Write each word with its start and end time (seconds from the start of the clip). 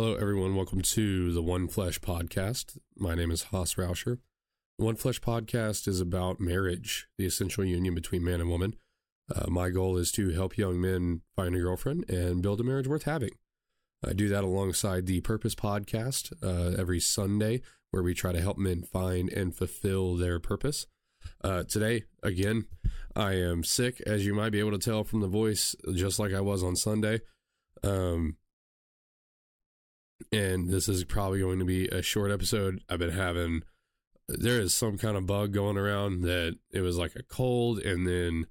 Hello, 0.00 0.14
everyone. 0.14 0.56
Welcome 0.56 0.80
to 0.80 1.30
the 1.30 1.42
One 1.42 1.68
Flesh 1.68 2.00
podcast. 2.00 2.78
My 2.96 3.14
name 3.14 3.30
is 3.30 3.42
Haas 3.42 3.74
Rauscher. 3.74 4.16
The 4.78 4.84
One 4.86 4.96
Flesh 4.96 5.20
podcast 5.20 5.86
is 5.86 6.00
about 6.00 6.40
marriage, 6.40 7.06
the 7.18 7.26
essential 7.26 7.66
union 7.66 7.94
between 7.94 8.24
man 8.24 8.40
and 8.40 8.48
woman. 8.48 8.76
Uh, 9.30 9.50
my 9.50 9.68
goal 9.68 9.98
is 9.98 10.10
to 10.12 10.30
help 10.30 10.56
young 10.56 10.80
men 10.80 11.20
find 11.36 11.54
a 11.54 11.58
girlfriend 11.58 12.08
and 12.08 12.40
build 12.40 12.62
a 12.62 12.64
marriage 12.64 12.88
worth 12.88 13.02
having. 13.02 13.32
I 14.02 14.14
do 14.14 14.30
that 14.30 14.42
alongside 14.42 15.04
the 15.04 15.20
Purpose 15.20 15.54
podcast 15.54 16.32
uh, 16.42 16.80
every 16.80 16.98
Sunday, 16.98 17.60
where 17.90 18.02
we 18.02 18.14
try 18.14 18.32
to 18.32 18.40
help 18.40 18.56
men 18.56 18.82
find 18.82 19.30
and 19.30 19.54
fulfill 19.54 20.16
their 20.16 20.40
purpose. 20.40 20.86
Uh, 21.44 21.64
today, 21.64 22.04
again, 22.22 22.64
I 23.14 23.34
am 23.34 23.64
sick, 23.64 24.00
as 24.06 24.24
you 24.24 24.32
might 24.32 24.52
be 24.52 24.60
able 24.60 24.72
to 24.72 24.78
tell 24.78 25.04
from 25.04 25.20
the 25.20 25.28
voice, 25.28 25.76
just 25.94 26.18
like 26.18 26.32
I 26.32 26.40
was 26.40 26.62
on 26.62 26.74
Sunday. 26.74 27.20
Um, 27.82 28.38
and 30.32 30.68
this 30.68 30.88
is 30.88 31.04
probably 31.04 31.40
going 31.40 31.58
to 31.58 31.64
be 31.64 31.86
a 31.88 32.02
short 32.02 32.30
episode. 32.30 32.82
I've 32.88 32.98
been 32.98 33.10
having 33.10 33.62
there 34.28 34.60
is 34.60 34.72
some 34.72 34.96
kind 34.96 35.16
of 35.16 35.26
bug 35.26 35.52
going 35.52 35.76
around 35.76 36.22
that 36.22 36.56
it 36.70 36.82
was 36.82 36.96
like 36.96 37.16
a 37.16 37.22
cold 37.22 37.80
and 37.80 38.06
then 38.06 38.46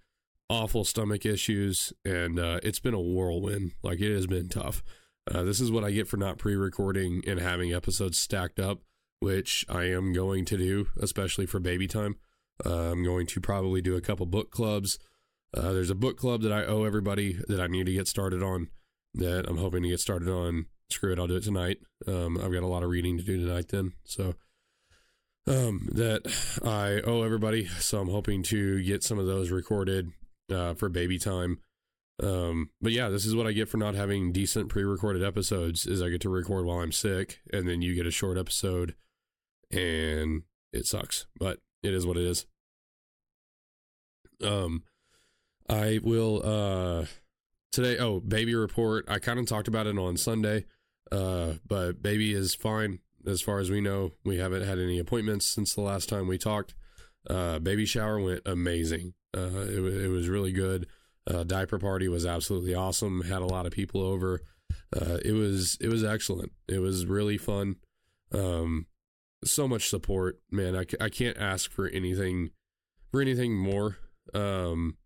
awful 0.49 0.83
stomach 0.83 1.25
issues 1.25 1.93
and 2.03 2.39
uh, 2.39 2.59
it's 2.63 2.79
been 2.79 2.93
a 2.93 2.99
whirlwind. 2.99 3.71
Like 3.83 4.01
it 4.01 4.13
has 4.13 4.27
been 4.27 4.49
tough. 4.49 4.83
Uh, 5.31 5.43
this 5.43 5.59
is 5.59 5.71
what 5.71 5.83
I 5.83 5.91
get 5.91 6.07
for 6.07 6.17
not 6.17 6.37
pre-recording 6.37 7.21
and 7.27 7.39
having 7.39 7.73
episodes 7.73 8.17
stacked 8.17 8.59
up, 8.59 8.79
which 9.19 9.65
I 9.69 9.83
am 9.85 10.11
going 10.11 10.43
to 10.45 10.57
do, 10.57 10.87
especially 10.99 11.45
for 11.45 11.59
baby 11.59 11.87
time. 11.87 12.15
Uh, 12.65 12.91
I'm 12.91 13.03
going 13.03 13.27
to 13.27 13.39
probably 13.39 13.81
do 13.81 13.95
a 13.95 14.01
couple 14.01 14.25
book 14.25 14.51
clubs. 14.51 14.97
Uh, 15.53 15.71
there's 15.71 15.89
a 15.89 15.95
book 15.95 16.17
club 16.17 16.41
that 16.41 16.51
I 16.51 16.65
owe 16.65 16.83
everybody 16.83 17.39
that 17.47 17.61
I 17.61 17.67
need 17.67 17.85
to 17.85 17.93
get 17.93 18.07
started 18.07 18.43
on. 18.43 18.69
That 19.13 19.47
I'm 19.47 19.57
hoping 19.57 19.83
to 19.83 19.89
get 19.89 19.99
started 19.99 20.29
on 20.29 20.65
screw 20.89 21.11
it, 21.11 21.19
I'll 21.19 21.27
do 21.27 21.35
it 21.35 21.43
tonight. 21.43 21.79
Um, 22.07 22.37
I've 22.37 22.51
got 22.51 22.63
a 22.63 22.67
lot 22.67 22.83
of 22.83 22.89
reading 22.89 23.17
to 23.17 23.23
do 23.23 23.37
tonight 23.37 23.69
then. 23.69 23.93
So 24.03 24.35
um, 25.47 25.89
that 25.93 26.21
I 26.63 27.01
owe 27.09 27.23
everybody. 27.23 27.65
So 27.65 27.99
I'm 27.99 28.09
hoping 28.09 28.43
to 28.43 28.81
get 28.83 29.03
some 29.03 29.19
of 29.19 29.25
those 29.25 29.51
recorded 29.51 30.11
uh, 30.51 30.73
for 30.75 30.89
baby 30.89 31.19
time. 31.19 31.59
Um, 32.21 32.69
but 32.81 32.91
yeah, 32.91 33.09
this 33.09 33.25
is 33.25 33.35
what 33.35 33.47
I 33.47 33.53
get 33.53 33.69
for 33.69 33.77
not 33.77 33.95
having 33.95 34.31
decent 34.31 34.69
pre-recorded 34.69 35.23
episodes 35.23 35.85
is 35.85 36.01
I 36.01 36.09
get 36.09 36.21
to 36.21 36.29
record 36.29 36.65
while 36.65 36.79
I'm 36.79 36.91
sick 36.91 37.39
and 37.51 37.67
then 37.67 37.81
you 37.81 37.95
get 37.95 38.05
a 38.05 38.11
short 38.11 38.37
episode 38.37 38.95
and 39.71 40.43
it 40.73 40.85
sucks, 40.85 41.27
but 41.39 41.59
it 41.81 41.93
is 41.93 42.05
what 42.05 42.17
it 42.17 42.23
is. 42.23 42.45
Um, 44.43 44.83
I 45.69 45.99
will, 46.03 46.41
uh, 46.43 47.05
today, 47.71 47.97
oh, 47.99 48.19
baby 48.19 48.55
report. 48.55 49.05
I 49.07 49.19
kind 49.19 49.39
of 49.39 49.45
talked 49.45 49.67
about 49.67 49.87
it 49.87 49.97
on 49.97 50.17
Sunday. 50.17 50.65
Uh, 51.11 51.53
but 51.67 52.01
baby 52.01 52.33
is 52.33 52.55
fine 52.55 52.99
as 53.25 53.41
far 53.41 53.59
as 53.59 53.69
we 53.69 53.81
know. 53.81 54.11
We 54.23 54.37
haven't 54.37 54.65
had 54.65 54.79
any 54.79 54.99
appointments 54.99 55.45
since 55.45 55.73
the 55.73 55.81
last 55.81 56.09
time 56.09 56.27
we 56.27 56.37
talked. 56.37 56.75
Uh, 57.29 57.59
baby 57.59 57.85
shower 57.85 58.19
went 58.19 58.41
amazing. 58.45 59.13
Uh, 59.35 59.61
it, 59.67 59.79
it 59.79 60.09
was 60.09 60.29
really 60.29 60.51
good. 60.51 60.87
Uh, 61.27 61.43
diaper 61.43 61.77
party 61.77 62.07
was 62.07 62.25
absolutely 62.25 62.73
awesome. 62.73 63.21
Had 63.21 63.41
a 63.41 63.45
lot 63.45 63.65
of 63.65 63.71
people 63.71 64.01
over. 64.01 64.41
Uh, 64.95 65.17
it 65.23 65.33
was 65.33 65.77
it 65.79 65.89
was 65.89 66.03
excellent. 66.03 66.51
It 66.67 66.79
was 66.79 67.05
really 67.05 67.37
fun. 67.37 67.75
Um, 68.31 68.87
so 69.43 69.67
much 69.67 69.89
support, 69.89 70.39
man. 70.51 70.75
I, 70.75 70.85
I 70.99 71.09
can't 71.09 71.37
ask 71.37 71.71
for 71.71 71.87
anything 71.87 72.49
for 73.11 73.21
anything 73.21 73.55
more. 73.55 73.97
Um, 74.33 74.97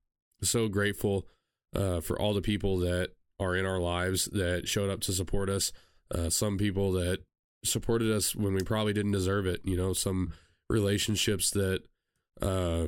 so 0.41 0.67
grateful 0.67 1.27
uh, 1.75 2.01
for 2.01 2.19
all 2.19 2.33
the 2.33 2.41
people 2.41 2.77
that 2.79 3.11
are 3.39 3.55
in 3.55 3.65
our 3.65 3.79
lives 3.79 4.25
that 4.25 4.67
showed 4.67 4.89
up 4.89 5.01
to 5.01 5.13
support 5.13 5.49
us 5.49 5.71
uh, 6.13 6.29
some 6.29 6.57
people 6.57 6.91
that 6.93 7.19
supported 7.63 8.11
us 8.11 8.35
when 8.35 8.53
we 8.53 8.61
probably 8.61 8.93
didn't 8.93 9.11
deserve 9.11 9.45
it. 9.45 9.61
You 9.63 9.77
know, 9.77 9.93
some 9.93 10.33
relationships 10.69 11.51
that 11.51 11.83
uh, 12.41 12.87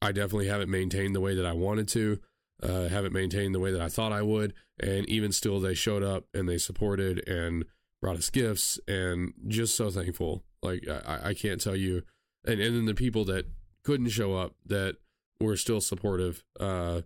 I 0.00 0.12
definitely 0.12 0.48
haven't 0.48 0.70
maintained 0.70 1.14
the 1.14 1.20
way 1.20 1.34
that 1.34 1.46
I 1.46 1.52
wanted 1.52 1.88
to, 1.88 2.20
uh, 2.62 2.88
haven't 2.88 3.12
maintained 3.12 3.54
the 3.54 3.60
way 3.60 3.72
that 3.72 3.80
I 3.80 3.88
thought 3.88 4.12
I 4.12 4.22
would, 4.22 4.54
and 4.80 5.08
even 5.08 5.32
still, 5.32 5.60
they 5.60 5.74
showed 5.74 6.02
up 6.02 6.24
and 6.34 6.48
they 6.48 6.58
supported 6.58 7.26
and 7.28 7.64
brought 8.00 8.16
us 8.16 8.30
gifts, 8.30 8.80
and 8.88 9.32
just 9.46 9.76
so 9.76 9.90
thankful. 9.90 10.42
Like 10.62 10.86
I, 10.88 11.30
I 11.30 11.34
can't 11.34 11.60
tell 11.60 11.76
you, 11.76 12.02
and 12.44 12.60
and 12.60 12.76
then 12.76 12.86
the 12.86 12.94
people 12.94 13.24
that 13.26 13.46
couldn't 13.84 14.08
show 14.10 14.36
up 14.36 14.54
that 14.66 14.96
were 15.40 15.56
still 15.56 15.80
supportive, 15.80 16.44
uh, 16.60 17.02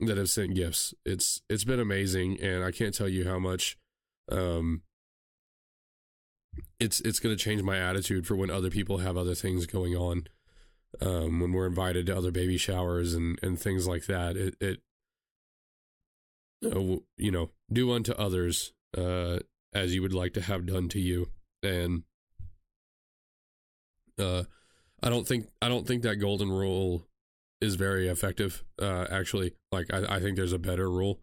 that 0.00 0.18
have 0.18 0.28
sent 0.28 0.54
gifts. 0.54 0.94
It's 1.04 1.40
it's 1.48 1.64
been 1.64 1.80
amazing, 1.80 2.40
and 2.40 2.64
I 2.64 2.70
can't 2.70 2.94
tell 2.94 3.08
you 3.08 3.26
how 3.26 3.38
much 3.38 3.76
um, 4.30 4.82
it's 6.78 7.00
it's 7.00 7.20
going 7.20 7.36
to 7.36 7.42
change 7.42 7.62
my 7.62 7.78
attitude 7.78 8.26
for 8.26 8.36
when 8.36 8.50
other 8.50 8.70
people 8.70 8.98
have 8.98 9.16
other 9.16 9.34
things 9.34 9.66
going 9.66 9.94
on. 9.94 10.26
Um, 11.00 11.40
when 11.40 11.52
we're 11.52 11.66
invited 11.66 12.06
to 12.06 12.16
other 12.16 12.30
baby 12.30 12.56
showers 12.56 13.14
and 13.14 13.38
and 13.42 13.58
things 13.58 13.86
like 13.86 14.06
that, 14.06 14.36
it 14.36 14.54
it 14.60 14.80
uh, 16.64 16.98
you 17.16 17.30
know 17.30 17.50
do 17.72 17.92
unto 17.92 18.12
others 18.12 18.72
uh, 18.96 19.38
as 19.72 19.94
you 19.94 20.02
would 20.02 20.14
like 20.14 20.34
to 20.34 20.40
have 20.40 20.66
done 20.66 20.88
to 20.90 21.00
you, 21.00 21.28
and 21.62 22.04
uh, 24.18 24.44
I 25.02 25.10
don't 25.10 25.26
think 25.26 25.48
I 25.60 25.68
don't 25.68 25.86
think 25.86 26.02
that 26.02 26.16
golden 26.16 26.50
rule 26.50 27.06
is 27.60 27.74
very 27.74 28.08
effective. 28.08 28.62
Uh, 28.80 29.06
actually, 29.10 29.54
like 29.72 29.92
I, 29.92 30.16
I 30.16 30.20
think 30.20 30.36
there's 30.36 30.52
a 30.52 30.58
better 30.58 30.88
rule. 30.88 31.20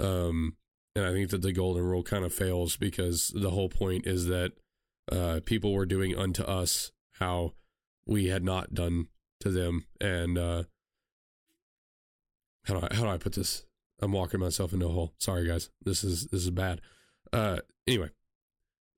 Um, 0.00 0.56
and 0.94 1.04
I 1.04 1.12
think 1.12 1.30
that 1.30 1.42
the 1.42 1.52
golden 1.52 1.84
rule 1.84 2.02
kind 2.02 2.24
of 2.24 2.34
fails 2.34 2.76
because 2.76 3.32
the 3.34 3.50
whole 3.50 3.68
point 3.68 4.06
is 4.06 4.26
that 4.26 4.52
uh, 5.10 5.40
people 5.44 5.72
were 5.72 5.86
doing 5.86 6.16
unto 6.16 6.42
us 6.42 6.92
how 7.12 7.54
we 8.06 8.26
had 8.26 8.44
not 8.44 8.74
done 8.74 9.08
to 9.40 9.50
them. 9.50 9.86
And 10.00 10.36
uh, 10.36 10.64
how 12.64 12.74
do 12.74 12.86
I 12.90 12.94
how 12.94 13.02
do 13.04 13.10
I 13.10 13.18
put 13.18 13.34
this? 13.34 13.64
I'm 14.02 14.12
walking 14.12 14.40
myself 14.40 14.72
into 14.72 14.86
a 14.86 14.92
hole. 14.92 15.12
Sorry, 15.18 15.46
guys. 15.46 15.70
This 15.84 16.02
is 16.02 16.26
this 16.26 16.42
is 16.42 16.50
bad. 16.50 16.80
Uh, 17.32 17.58
anyway, 17.86 18.10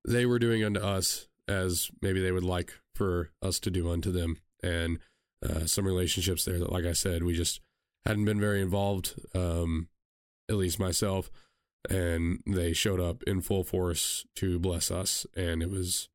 they 0.07 0.25
were 0.25 0.39
doing 0.39 0.65
unto 0.65 0.81
us 0.81 1.29
as 1.49 1.91
maybe 2.01 2.23
they 2.23 2.33
would 2.33 2.45
like 2.45 2.73
for 2.95 3.31
us 3.43 3.59
to 3.61 3.71
do 3.71 3.91
unto 3.91 4.13
them, 4.13 4.39
and 4.63 4.99
uh, 5.45 5.67
some 5.67 5.87
relationships 5.87 6.45
there 6.45 6.59
that, 6.59 6.73
like 6.73 6.85
I 6.85 6.93
said, 6.93 7.25
we 7.25 7.35
just 7.35 7.61
hadn't 8.07 8.25
been 8.25 8.41
very 8.41 8.63
involved. 8.63 9.15
Um, 9.35 9.89
at 10.49 10.57
least 10.57 10.79
myself 10.79 11.31
and 11.91 12.43
they 12.47 12.73
showed 12.73 13.01
up 13.01 13.23
in 13.25 13.41
full 13.41 13.65
force 13.65 14.25
to 14.37 14.59
bless 14.59 14.91
us 14.91 15.27
and 15.37 15.63
it 15.63 15.71
was 15.71 16.09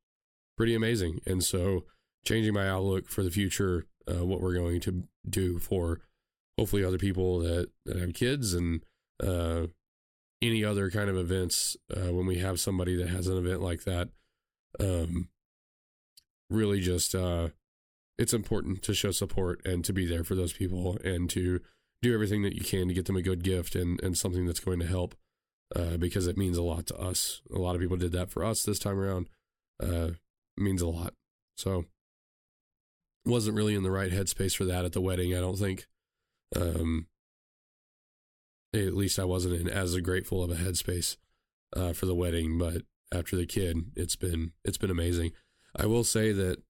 pretty 0.56 0.74
amazing. 0.74 1.20
And 1.26 1.44
so 1.44 1.84
changing 2.24 2.54
my 2.54 2.68
outlook 2.68 3.08
for 3.08 3.22
the 3.22 3.30
future 3.30 3.86
uh, 4.10 4.24
what 4.24 4.40
we're 4.40 4.54
going 4.54 4.80
to 4.80 5.04
do 5.28 5.58
for 5.58 6.00
hopefully 6.58 6.84
other 6.84 6.98
people 6.98 7.38
that, 7.40 7.70
that 7.84 7.96
have 7.96 8.14
kids 8.14 8.54
and 8.54 8.82
uh, 9.22 9.66
any 10.42 10.64
other 10.64 10.90
kind 10.90 11.10
of 11.10 11.16
events 11.16 11.76
uh, 11.94 12.12
when 12.12 12.26
we 12.26 12.38
have 12.38 12.60
somebody 12.60 12.96
that 12.96 13.08
has 13.08 13.26
an 13.26 13.36
event 13.36 13.60
like 13.60 13.84
that 13.84 14.08
um, 14.80 15.28
really 16.50 16.80
just 16.80 17.14
uh, 17.14 17.48
it's 18.18 18.34
important 18.34 18.82
to 18.82 18.94
show 18.94 19.10
support 19.10 19.60
and 19.64 19.84
to 19.84 19.92
be 19.92 20.06
there 20.06 20.24
for 20.24 20.34
those 20.34 20.52
people 20.52 20.98
and 21.04 21.28
to 21.30 21.60
do 22.02 22.14
everything 22.14 22.42
that 22.42 22.54
you 22.54 22.62
can 22.62 22.88
to 22.88 22.94
get 22.94 23.06
them 23.06 23.16
a 23.16 23.22
good 23.22 23.42
gift 23.42 23.74
and, 23.74 24.02
and 24.02 24.16
something 24.16 24.46
that's 24.46 24.60
going 24.60 24.78
to 24.80 24.86
help 24.86 25.14
uh, 25.74 25.96
because 25.96 26.26
it 26.26 26.36
means 26.36 26.56
a 26.56 26.62
lot 26.62 26.86
to 26.86 26.96
us. 26.96 27.42
A 27.54 27.58
lot 27.58 27.74
of 27.74 27.80
people 27.80 27.96
did 27.96 28.12
that 28.12 28.30
for 28.30 28.44
us 28.44 28.62
this 28.62 28.78
time 28.78 28.98
around. 28.98 29.28
Uh, 29.82 30.10
means 30.56 30.82
a 30.82 30.88
lot. 30.88 31.14
So 31.56 31.84
wasn't 33.24 33.56
really 33.56 33.74
in 33.74 33.82
the 33.82 33.90
right 33.90 34.10
headspace 34.10 34.56
for 34.56 34.64
that 34.64 34.84
at 34.84 34.92
the 34.92 35.00
wedding. 35.00 35.34
I 35.34 35.40
don't 35.40 35.58
think. 35.58 35.86
Um, 36.56 37.06
at 38.74 38.94
least 38.94 39.18
I 39.18 39.24
wasn't 39.24 39.54
in 39.54 39.68
as 39.68 39.96
grateful 39.98 40.42
of 40.42 40.50
a 40.50 40.54
headspace 40.54 41.16
uh, 41.74 41.92
for 41.92 42.06
the 42.06 42.14
wedding, 42.14 42.58
but 42.58 42.82
after 43.12 43.36
the 43.36 43.46
kid, 43.46 43.90
it's 43.96 44.16
been 44.16 44.52
it's 44.64 44.78
been 44.78 44.90
amazing. 44.90 45.32
I 45.76 45.86
will 45.86 46.04
say 46.04 46.32
that 46.32 46.62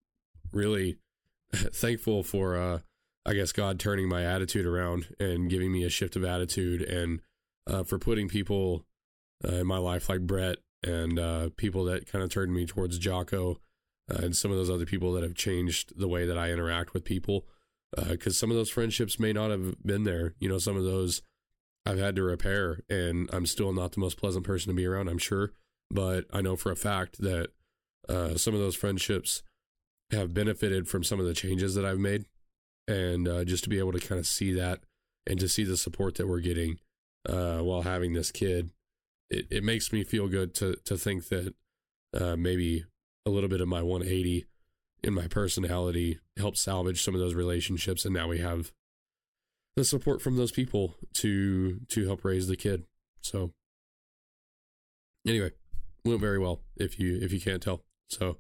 really 0.53 0.99
thankful 1.55 2.23
for 2.23 2.57
uh, 2.57 2.79
I 3.27 3.35
guess 3.35 3.53
God 3.53 3.79
turning 3.79 4.09
my 4.09 4.25
attitude 4.25 4.67
around 4.67 5.15
and 5.19 5.51
giving 5.51 5.73
me 5.73 5.85
a 5.85 5.91
shift 5.91 6.17
of 6.17 6.25
attitude 6.25 6.83
and 6.83 7.21
uh, 7.67 7.83
for 7.83 7.99
putting 7.99 8.29
people 8.29 8.85
uh, 9.47 9.57
in 9.57 9.67
my 9.67 9.79
life 9.79 10.09
like 10.09 10.21
Brett 10.21 10.59
and 10.83 11.19
uh, 11.19 11.51
people 11.57 11.85
that 11.85 12.11
kind 12.11 12.23
of 12.23 12.31
turned 12.31 12.53
me 12.53 12.67
towards 12.67 12.99
Jocko 12.99 13.61
uh, 14.11 14.19
and 14.23 14.37
some 14.37 14.51
of 14.51 14.57
those 14.57 14.71
other 14.71 14.87
people 14.87 15.13
that 15.13 15.23
have 15.23 15.35
changed 15.35 15.99
the 15.99 16.09
way 16.09 16.27
that 16.27 16.39
I 16.39 16.51
interact 16.51 16.95
with 16.95 17.05
people. 17.05 17.47
Because 17.97 18.37
uh, 18.37 18.41
some 18.41 18.51
of 18.51 18.57
those 18.57 18.71
friendships 18.71 19.19
may 19.19 19.33
not 19.33 19.51
have 19.51 19.83
been 19.83 20.05
there. 20.05 20.35
You 20.39 20.49
know, 20.49 20.59
some 20.59 20.77
of 20.77 20.85
those 20.85 21.23
I've 21.87 21.99
had 21.99 22.17
to 22.17 22.23
repair, 22.23 22.81
and 22.91 23.31
I'm 23.33 23.47
still 23.47 23.73
not 23.73 23.93
the 23.93 24.01
most 24.01 24.19
pleasant 24.19 24.45
person 24.45 24.69
to 24.69 24.77
be 24.77 24.85
around, 24.85 25.09
I'm 25.09 25.19
sure. 25.19 25.53
But 25.91 26.27
I 26.31 26.43
know 26.43 26.55
for 26.55 26.71
a 26.71 26.77
fact 26.77 27.19
that 27.23 27.49
uh, 28.07 28.37
some 28.37 28.53
of 28.53 28.61
those 28.61 28.77
friendships 28.77 29.43
have 30.11 30.35
benefited 30.35 30.87
from 30.87 31.03
some 31.03 31.19
of 31.19 31.25
the 31.25 31.33
changes 31.33 31.75
that 31.75 31.87
I've 31.87 31.99
made. 31.99 32.27
And 32.87 33.27
just 33.47 33.65
to 33.65 33.71
be 33.71 33.79
able 33.79 33.93
to 33.93 34.01
kind 34.01 34.19
of 34.19 34.27
see 34.27 34.53
that 34.55 34.81
and 35.27 35.39
to 35.41 35.49
see 35.49 35.65
the 35.65 35.77
support 35.77 36.15
that 36.17 36.27
we're 36.27 36.41
getting 36.41 36.79
uh, 37.29 37.59
while 37.59 37.83
having 37.83 38.15
this 38.15 38.31
kid 38.31 38.71
it, 39.31 39.47
it 39.51 39.65
makes 39.65 39.93
me 39.93 40.05
feel 40.05 40.29
good 40.29 40.55
to 40.57 40.77
to 40.85 40.97
think 40.97 41.29
that 41.29 41.55
uh, 42.15 42.37
maybe 42.37 42.85
a 43.27 43.31
little 43.31 43.49
bit 43.49 43.61
of 43.61 43.69
my 43.69 43.83
180 43.83 44.47
in 45.03 45.15
my 45.15 45.29
personality 45.29 46.19
helped 46.37 46.59
salvage 46.59 47.03
some 47.03 47.15
of 47.15 47.21
those 47.21 47.35
relationships, 47.35 48.05
and 48.05 48.15
now 48.15 48.29
we 48.29 48.39
have 48.39 48.73
the 49.77 49.85
support 49.85 50.21
from 50.21 50.37
those 50.37 50.53
people 50.53 50.97
to 51.15 51.81
to 51.89 52.07
help 52.07 52.25
raise 52.25 52.49
the 52.49 52.57
kid. 52.57 52.85
So 53.21 53.53
anyway, 55.27 55.53
went 56.05 56.21
very 56.21 56.39
well 56.39 56.61
if 56.77 56.99
you 56.99 57.19
if 57.21 57.33
you 57.33 57.41
can't 57.41 57.63
tell. 57.63 57.83
So 58.09 58.39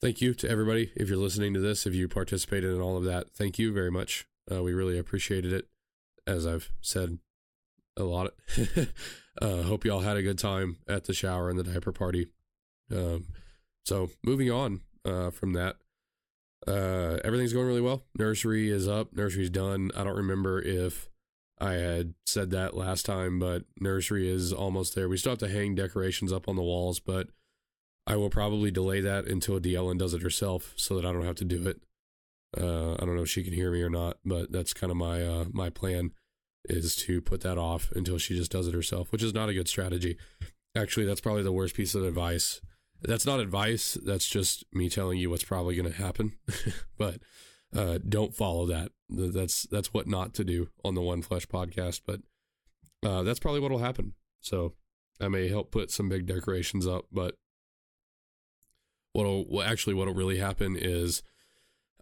thank 0.00 0.20
you 0.20 0.34
to 0.34 0.48
everybody 0.48 0.92
if 0.94 1.08
you're 1.08 1.18
listening 1.18 1.54
to 1.54 1.60
this 1.60 1.86
if 1.86 1.94
you 1.94 2.08
participated 2.08 2.72
in 2.72 2.80
all 2.80 2.96
of 2.96 3.04
that 3.04 3.30
thank 3.30 3.58
you 3.58 3.72
very 3.72 3.90
much 3.90 4.26
uh, 4.50 4.62
we 4.62 4.72
really 4.72 4.98
appreciated 4.98 5.52
it 5.52 5.66
as 6.26 6.46
i've 6.46 6.70
said 6.80 7.18
a 7.96 8.04
lot. 8.04 8.32
Uh, 9.42 9.60
hope 9.64 9.84
you 9.84 9.92
all 9.92 10.00
had 10.00 10.16
a 10.16 10.22
good 10.22 10.38
time 10.38 10.78
at 10.88 11.04
the 11.04 11.12
shower 11.12 11.50
and 11.50 11.58
the 11.58 11.62
diaper 11.62 11.92
party. 11.92 12.26
Um, 12.90 13.26
so 13.84 14.08
moving 14.24 14.50
on 14.50 14.80
uh, 15.04 15.28
from 15.28 15.52
that 15.52 15.76
uh, 16.66 17.18
everything's 17.24 17.52
going 17.52 17.66
really 17.66 17.80
well. 17.80 18.04
Nursery 18.18 18.70
is 18.70 18.88
up. 18.88 19.12
Nursery's 19.12 19.50
done. 19.50 19.90
I 19.96 20.04
don't 20.04 20.16
remember 20.16 20.60
if 20.60 21.08
i 21.58 21.72
had 21.72 22.12
said 22.26 22.50
that 22.50 22.76
last 22.76 23.06
time 23.06 23.38
but 23.38 23.62
nursery 23.80 24.28
is 24.28 24.52
almost 24.52 24.94
there. 24.94 25.08
We 25.08 25.16
still 25.16 25.32
have 25.32 25.38
to 25.38 25.48
hang 25.48 25.74
decorations 25.74 26.32
up 26.32 26.48
on 26.48 26.56
the 26.56 26.62
walls 26.62 27.00
but 27.00 27.28
I 28.06 28.16
will 28.16 28.30
probably 28.30 28.70
delay 28.70 29.00
that 29.00 29.26
until 29.26 29.58
Deellen 29.58 29.98
does 29.98 30.14
it 30.14 30.22
herself 30.22 30.74
so 30.76 30.94
that 30.94 31.06
I 31.06 31.12
don't 31.12 31.24
have 31.24 31.36
to 31.36 31.44
do 31.44 31.66
it. 31.66 31.80
Uh, 32.56 32.92
I 32.92 33.04
don't 33.04 33.16
know 33.16 33.22
if 33.22 33.30
she 33.30 33.42
can 33.42 33.52
hear 33.52 33.72
me 33.72 33.82
or 33.82 33.90
not, 33.90 34.18
but 34.24 34.52
that's 34.52 34.72
kind 34.72 34.90
of 34.90 34.96
my 34.96 35.26
uh, 35.26 35.44
my 35.52 35.70
plan 35.70 36.12
is 36.68 36.96
to 36.96 37.20
put 37.20 37.40
that 37.42 37.58
off 37.58 37.90
until 37.92 38.18
she 38.18 38.36
just 38.36 38.52
does 38.52 38.66
it 38.66 38.74
herself, 38.74 39.10
which 39.12 39.22
is 39.22 39.34
not 39.34 39.48
a 39.48 39.54
good 39.54 39.68
strategy. 39.68 40.16
Actually, 40.76 41.06
that's 41.06 41.20
probably 41.20 41.42
the 41.42 41.52
worst 41.52 41.74
piece 41.74 41.94
of 41.94 42.04
advice. 42.04 42.60
That's 43.02 43.26
not 43.26 43.40
advice. 43.40 43.96
That's 44.04 44.28
just 44.28 44.64
me 44.72 44.88
telling 44.88 45.18
you 45.18 45.30
what's 45.30 45.44
probably 45.44 45.76
going 45.76 45.90
to 45.90 45.96
happen. 45.96 46.32
but 46.98 47.20
uh, 47.74 47.98
don't 48.06 48.34
follow 48.34 48.66
that. 48.66 48.92
That's 49.08 49.62
that's 49.64 49.92
what 49.92 50.06
not 50.06 50.34
to 50.34 50.44
do 50.44 50.68
on 50.84 50.94
the 50.94 51.02
One 51.02 51.22
Flesh 51.22 51.46
podcast. 51.46 52.02
But 52.06 52.20
uh, 53.04 53.22
that's 53.22 53.38
probably 53.38 53.60
what 53.60 53.70
will 53.70 53.78
happen. 53.78 54.14
So 54.40 54.74
I 55.20 55.28
may 55.28 55.48
help 55.48 55.70
put 55.70 55.90
some 55.90 56.08
big 56.08 56.26
decorations 56.26 56.86
up, 56.86 57.06
but 57.12 57.34
what'll 59.12 59.46
well, 59.48 59.66
actually 59.66 59.94
what'll 59.94 60.14
really 60.14 60.38
happen 60.38 60.76
is 60.76 61.22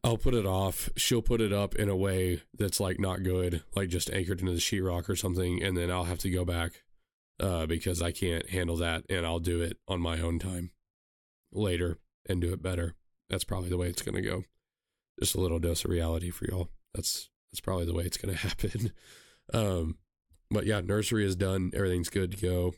I'll 0.04 0.18
put 0.18 0.34
it 0.34 0.44
off. 0.44 0.90
She'll 0.96 1.22
put 1.22 1.40
it 1.40 1.50
up 1.50 1.74
in 1.74 1.88
a 1.88 1.96
way 1.96 2.42
that's 2.52 2.78
like 2.78 3.00
not 3.00 3.22
good, 3.22 3.62
like 3.74 3.88
just 3.88 4.10
anchored 4.10 4.40
into 4.40 4.52
the 4.52 4.58
sheetrock 4.58 5.08
or 5.08 5.16
something, 5.16 5.62
and 5.62 5.74
then 5.76 5.90
I'll 5.90 6.04
have 6.04 6.18
to 6.18 6.30
go 6.30 6.44
back 6.44 6.82
uh, 7.40 7.64
because 7.64 8.02
I 8.02 8.12
can't 8.12 8.50
handle 8.50 8.76
that, 8.76 9.04
and 9.08 9.24
I'll 9.24 9.38
do 9.38 9.62
it 9.62 9.78
on 9.88 10.00
my 10.00 10.20
own 10.20 10.38
time 10.38 10.72
later 11.52 11.98
and 12.28 12.42
do 12.42 12.52
it 12.52 12.62
better. 12.62 12.94
That's 13.30 13.44
probably 13.44 13.70
the 13.70 13.78
way 13.78 13.88
it's 13.88 14.02
gonna 14.02 14.20
go. 14.20 14.44
Just 15.18 15.36
a 15.36 15.40
little 15.40 15.58
dose 15.58 15.86
of 15.86 15.90
reality 15.90 16.30
for 16.30 16.44
y'all. 16.44 16.68
That's 16.94 17.30
that's 17.50 17.60
probably 17.60 17.86
the 17.86 17.94
way 17.94 18.04
it's 18.04 18.18
gonna 18.18 18.36
happen. 18.36 18.92
um, 19.54 19.96
but 20.50 20.66
yeah, 20.66 20.82
nursery 20.82 21.24
is 21.24 21.34
done. 21.34 21.70
Everything's 21.74 22.10
good 22.10 22.32
to 22.32 22.46
go. 22.46 22.74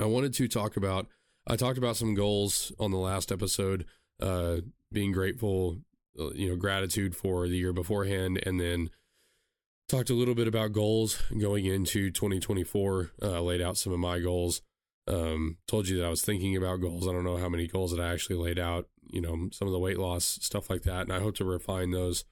I 0.00 0.06
wanted 0.06 0.34
to 0.34 0.48
talk 0.48 0.76
about 0.76 1.06
I 1.46 1.54
talked 1.54 1.78
about 1.78 1.96
some 1.96 2.14
goals 2.14 2.72
on 2.80 2.90
the 2.90 2.98
last 2.98 3.30
episode, 3.30 3.86
uh, 4.20 4.58
being 4.92 5.12
grateful, 5.12 5.78
uh, 6.18 6.30
you 6.30 6.48
know, 6.48 6.56
gratitude 6.56 7.16
for 7.16 7.48
the 7.48 7.56
year 7.56 7.72
beforehand, 7.72 8.40
and 8.44 8.60
then 8.60 8.90
talked 9.88 10.10
a 10.10 10.14
little 10.14 10.34
bit 10.34 10.48
about 10.48 10.72
goals 10.72 11.22
going 11.38 11.66
into 11.66 12.10
2024. 12.10 13.10
Uh, 13.20 13.40
laid 13.40 13.60
out 13.60 13.76
some 13.76 13.92
of 13.92 13.98
my 13.98 14.18
goals. 14.18 14.62
Um, 15.08 15.56
told 15.66 15.88
you 15.88 15.98
that 15.98 16.06
I 16.06 16.10
was 16.10 16.22
thinking 16.22 16.56
about 16.56 16.80
goals. 16.80 17.08
I 17.08 17.12
don't 17.12 17.24
know 17.24 17.36
how 17.36 17.48
many 17.48 17.66
goals 17.66 17.90
that 17.90 18.00
I 18.00 18.12
actually 18.12 18.36
laid 18.36 18.58
out. 18.58 18.88
You 19.02 19.20
know, 19.20 19.48
some 19.52 19.66
of 19.66 19.72
the 19.72 19.80
weight 19.80 19.98
loss 19.98 20.24
stuff 20.24 20.70
like 20.70 20.82
that, 20.82 21.02
and 21.02 21.12
I 21.12 21.20
hope 21.20 21.34
to 21.36 21.44
refine 21.44 21.90
those. 21.90 22.24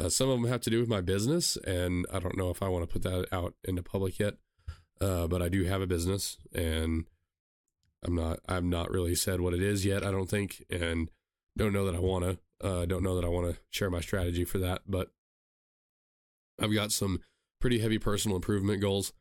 Uh, 0.00 0.08
some 0.08 0.30
of 0.30 0.40
them 0.40 0.50
have 0.50 0.62
to 0.62 0.70
do 0.70 0.80
with 0.80 0.88
my 0.88 1.00
business, 1.00 1.56
and 1.66 2.06
I 2.12 2.18
don't 2.18 2.36
know 2.36 2.50
if 2.50 2.62
I 2.62 2.68
want 2.68 2.88
to 2.88 2.92
put 2.92 3.02
that 3.02 3.26
out 3.32 3.54
into 3.64 3.82
public 3.82 4.18
yet. 4.18 4.34
Uh, 5.00 5.26
but 5.26 5.42
I 5.42 5.48
do 5.48 5.64
have 5.64 5.82
a 5.82 5.86
business, 5.86 6.38
and 6.54 7.04
I'm 8.04 8.14
not 8.14 8.40
I've 8.48 8.64
not 8.64 8.90
really 8.90 9.14
said 9.14 9.40
what 9.40 9.54
it 9.54 9.62
is 9.62 9.84
yet, 9.84 10.04
I 10.04 10.10
don't 10.10 10.30
think, 10.30 10.64
and 10.70 11.10
don't 11.56 11.72
know 11.72 11.84
that 11.86 11.94
I 11.94 12.00
want 12.00 12.24
to. 12.24 12.38
Uh, 12.66 12.84
don't 12.86 13.02
know 13.02 13.16
that 13.16 13.24
I 13.24 13.28
want 13.28 13.52
to 13.52 13.60
share 13.70 13.90
my 13.90 14.00
strategy 14.00 14.44
for 14.44 14.58
that, 14.58 14.82
but 14.86 15.10
I've 16.60 16.72
got 16.72 16.92
some 16.92 17.20
pretty 17.60 17.80
heavy 17.80 17.98
personal 17.98 18.36
improvement 18.36 18.80
goals. 18.80 19.12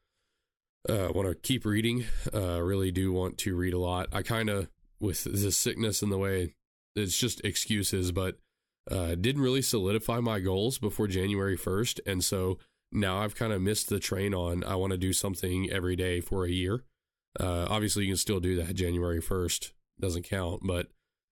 Uh, 0.88 1.10
want 1.14 1.28
to 1.28 1.36
keep 1.36 1.66
reading. 1.66 2.06
Uh, 2.34 2.62
really 2.62 2.92
do 2.92 3.12
want 3.12 3.38
to 3.40 3.56
read 3.56 3.74
a 3.74 3.80
lot. 3.80 4.08
I 4.12 4.22
kind 4.22 4.50
of 4.50 4.70
with 5.00 5.24
the 5.24 5.52
sickness 5.52 6.02
and 6.02 6.12
the 6.12 6.18
way 6.18 6.54
it's 6.96 7.18
just 7.18 7.44
excuses, 7.44 8.12
but 8.12 8.38
uh, 8.90 9.16
didn't 9.16 9.42
really 9.42 9.62
solidify 9.62 10.20
my 10.20 10.40
goals 10.40 10.78
before 10.78 11.08
January 11.08 11.58
1st. 11.58 12.00
And 12.06 12.24
so 12.24 12.58
now 12.92 13.20
I've 13.20 13.36
kind 13.36 13.54
of 13.54 13.62
missed 13.62 13.90
the 13.90 14.00
train 14.00 14.34
on 14.34 14.64
I 14.64 14.76
want 14.76 14.92
to 14.92 14.98
do 14.98 15.14
something 15.14 15.70
every 15.70 15.96
day 15.96 16.20
for 16.20 16.46
a 16.46 16.50
year. 16.52 16.84
Uh, 17.40 17.68
obviously, 17.70 18.04
you 18.04 18.12
can 18.12 18.18
still 18.18 18.40
do 18.40 18.56
that. 18.58 18.76
January 18.76 19.22
1st 19.22 19.72
doesn't 20.00 20.24
count, 20.24 20.62
but 20.66 20.88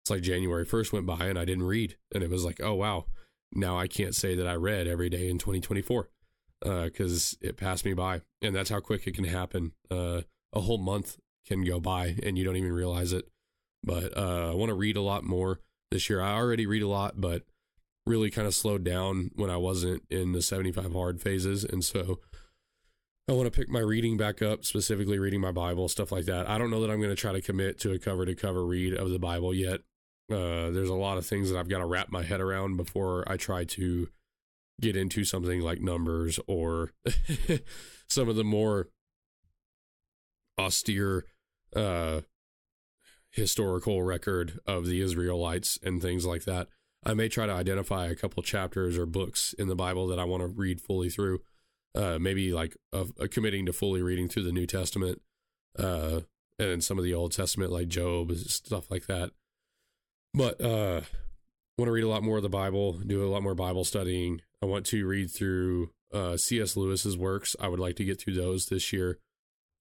it's 0.06 0.12
like 0.12 0.22
January 0.22 0.68
1st 0.68 0.94
went 0.94 1.08
by 1.08 1.26
and 1.26 1.40
I 1.40 1.46
didn't 1.46 1.64
read. 1.64 1.96
And 2.14 2.24
it 2.24 2.30
was 2.30 2.46
like, 2.46 2.62
oh, 2.62 2.76
wow. 2.76 3.06
Now 3.52 3.80
I 3.80 3.88
can't 3.88 4.14
say 4.14 4.36
that 4.36 4.46
I 4.46 4.54
read 4.54 4.86
every 4.86 5.10
day 5.10 5.28
in 5.28 5.40
2024 5.40 6.10
because 6.62 7.34
uh, 7.34 7.48
it 7.48 7.58
passed 7.58 7.86
me 7.86 7.96
by. 7.96 8.22
And 8.40 8.56
that's 8.56 8.70
how 8.70 8.80
quick 8.82 9.08
it 9.08 9.16
can 9.16 9.24
happen. 9.24 9.72
Uh, 9.90 10.22
a 10.54 10.62
whole 10.62 10.78
month 10.78 11.18
can 11.48 11.64
go 11.64 11.80
by 11.80 12.18
and 12.22 12.38
you 12.38 12.44
don't 12.44 12.56
even 12.56 12.72
realize 12.72 13.14
it. 13.14 13.28
But 13.84 14.16
uh, 14.16 14.52
I 14.52 14.54
want 14.54 14.70
to 14.70 14.76
read 14.76 14.96
a 14.96 15.02
lot 15.02 15.24
more 15.24 15.62
this 15.90 16.08
year. 16.08 16.22
I 16.22 16.36
already 16.36 16.68
read 16.68 16.84
a 16.84 16.88
lot, 16.88 17.20
but 17.20 17.42
really 18.06 18.30
kind 18.30 18.48
of 18.48 18.54
slowed 18.54 18.84
down 18.84 19.32
when 19.34 19.50
I 19.50 19.58
wasn't 19.58 20.04
in 20.12 20.34
the 20.34 20.42
75 20.44 20.94
hard 20.94 21.20
phases. 21.20 21.64
And 21.64 21.84
so 21.84 22.20
I 23.28 23.32
want 23.32 23.52
to 23.52 23.60
pick 23.60 23.70
my 23.70 23.80
reading 23.80 24.18
back 24.18 24.44
up, 24.44 24.66
specifically 24.66 25.18
reading 25.18 25.42
my 25.42 25.52
Bible, 25.52 25.90
stuff 25.90 26.12
like 26.12 26.26
that. 26.26 26.48
I 26.48 26.60
don't 26.60 26.70
know 26.70 26.82
that 26.82 26.92
I'm 26.92 27.02
going 27.02 27.10
to 27.10 27.20
try 27.20 27.32
to 27.32 27.42
commit 27.42 27.80
to 27.80 27.92
a 27.92 27.98
cover 27.98 28.24
to 28.24 28.36
cover 28.36 28.64
read 28.64 28.94
of 28.94 29.10
the 29.10 29.18
Bible 29.18 29.52
yet. 29.52 29.82
Uh, 30.32 30.72
there's 30.72 30.90
a 30.90 30.96
lot 30.96 31.18
of 31.18 31.26
things 31.26 31.50
that 31.50 31.58
I've 31.58 31.70
got 31.70 31.80
to 31.80 31.86
wrap 31.86 32.12
my 32.12 32.24
head 32.24 32.42
around 32.42 32.78
before 32.78 33.24
I 33.28 33.38
try 33.38 33.64
to 33.64 34.10
get 34.82 34.96
into 34.96 35.24
something 35.24 35.62
like 35.62 35.82
numbers 35.82 36.40
or 36.48 36.92
some 38.10 38.28
of 38.28 38.36
the 38.36 38.44
more 38.44 38.90
austere 40.60 41.26
uh, 41.76 42.22
historical 43.32 44.02
record 44.04 44.60
of 44.66 44.86
the 44.86 45.02
Israelites 45.02 45.78
and 45.84 46.02
things 46.02 46.26
like 46.26 46.46
that. 46.46 46.68
I 47.06 47.14
may 47.14 47.30
try 47.30 47.46
to 47.46 47.54
identify 47.54 48.08
a 48.08 48.16
couple 48.16 48.42
chapters 48.42 48.98
or 48.98 49.06
books 49.06 49.54
in 49.54 49.68
the 49.68 49.76
Bible 49.76 50.08
that 50.08 50.20
I 50.20 50.24
want 50.24 50.42
to 50.42 50.48
read 50.48 50.82
fully 50.82 51.10
through 51.10 51.42
uh, 51.96 52.18
maybe 52.20 52.52
like 52.52 52.76
a, 52.92 53.06
a 53.20 53.28
committing 53.28 53.66
to 53.66 53.74
fully 53.74 54.02
reading 54.02 54.28
through 54.28 54.44
the 54.44 54.52
New 54.52 54.68
Testament, 54.68 55.22
uh, 55.80 56.22
and 56.60 56.84
some 56.84 56.98
of 56.98 57.04
the 57.04 57.14
Old 57.14 57.32
Testament, 57.32 57.72
like 57.72 57.88
Job, 57.88 58.34
stuff 58.34 58.92
like 58.92 59.08
that. 59.08 59.32
But 60.36 60.60
uh, 60.60 61.02
want 61.78 61.88
to 61.88 61.92
read 61.92 62.04
a 62.04 62.10
lot 62.10 62.24
more 62.24 62.36
of 62.36 62.44
the 62.44 62.50
Bible, 62.50 62.94
do 62.94 63.26
a 63.26 63.32
lot 63.32 63.42
more 63.42 63.56
Bible 63.56 63.86
studying. 63.86 64.42
I 64.62 64.66
want 64.66 64.86
to 64.88 65.08
read 65.08 65.32
through 65.32 65.92
uh, 66.14 66.36
C.S. 66.36 66.76
Lewis's 66.76 67.18
works. 67.18 67.56
I 67.60 67.70
would 67.70 67.80
like 67.80 67.96
to 67.96 68.04
get 68.04 68.20
through 68.20 68.34
those 68.34 68.66
this 68.66 68.92
year. 68.92 69.18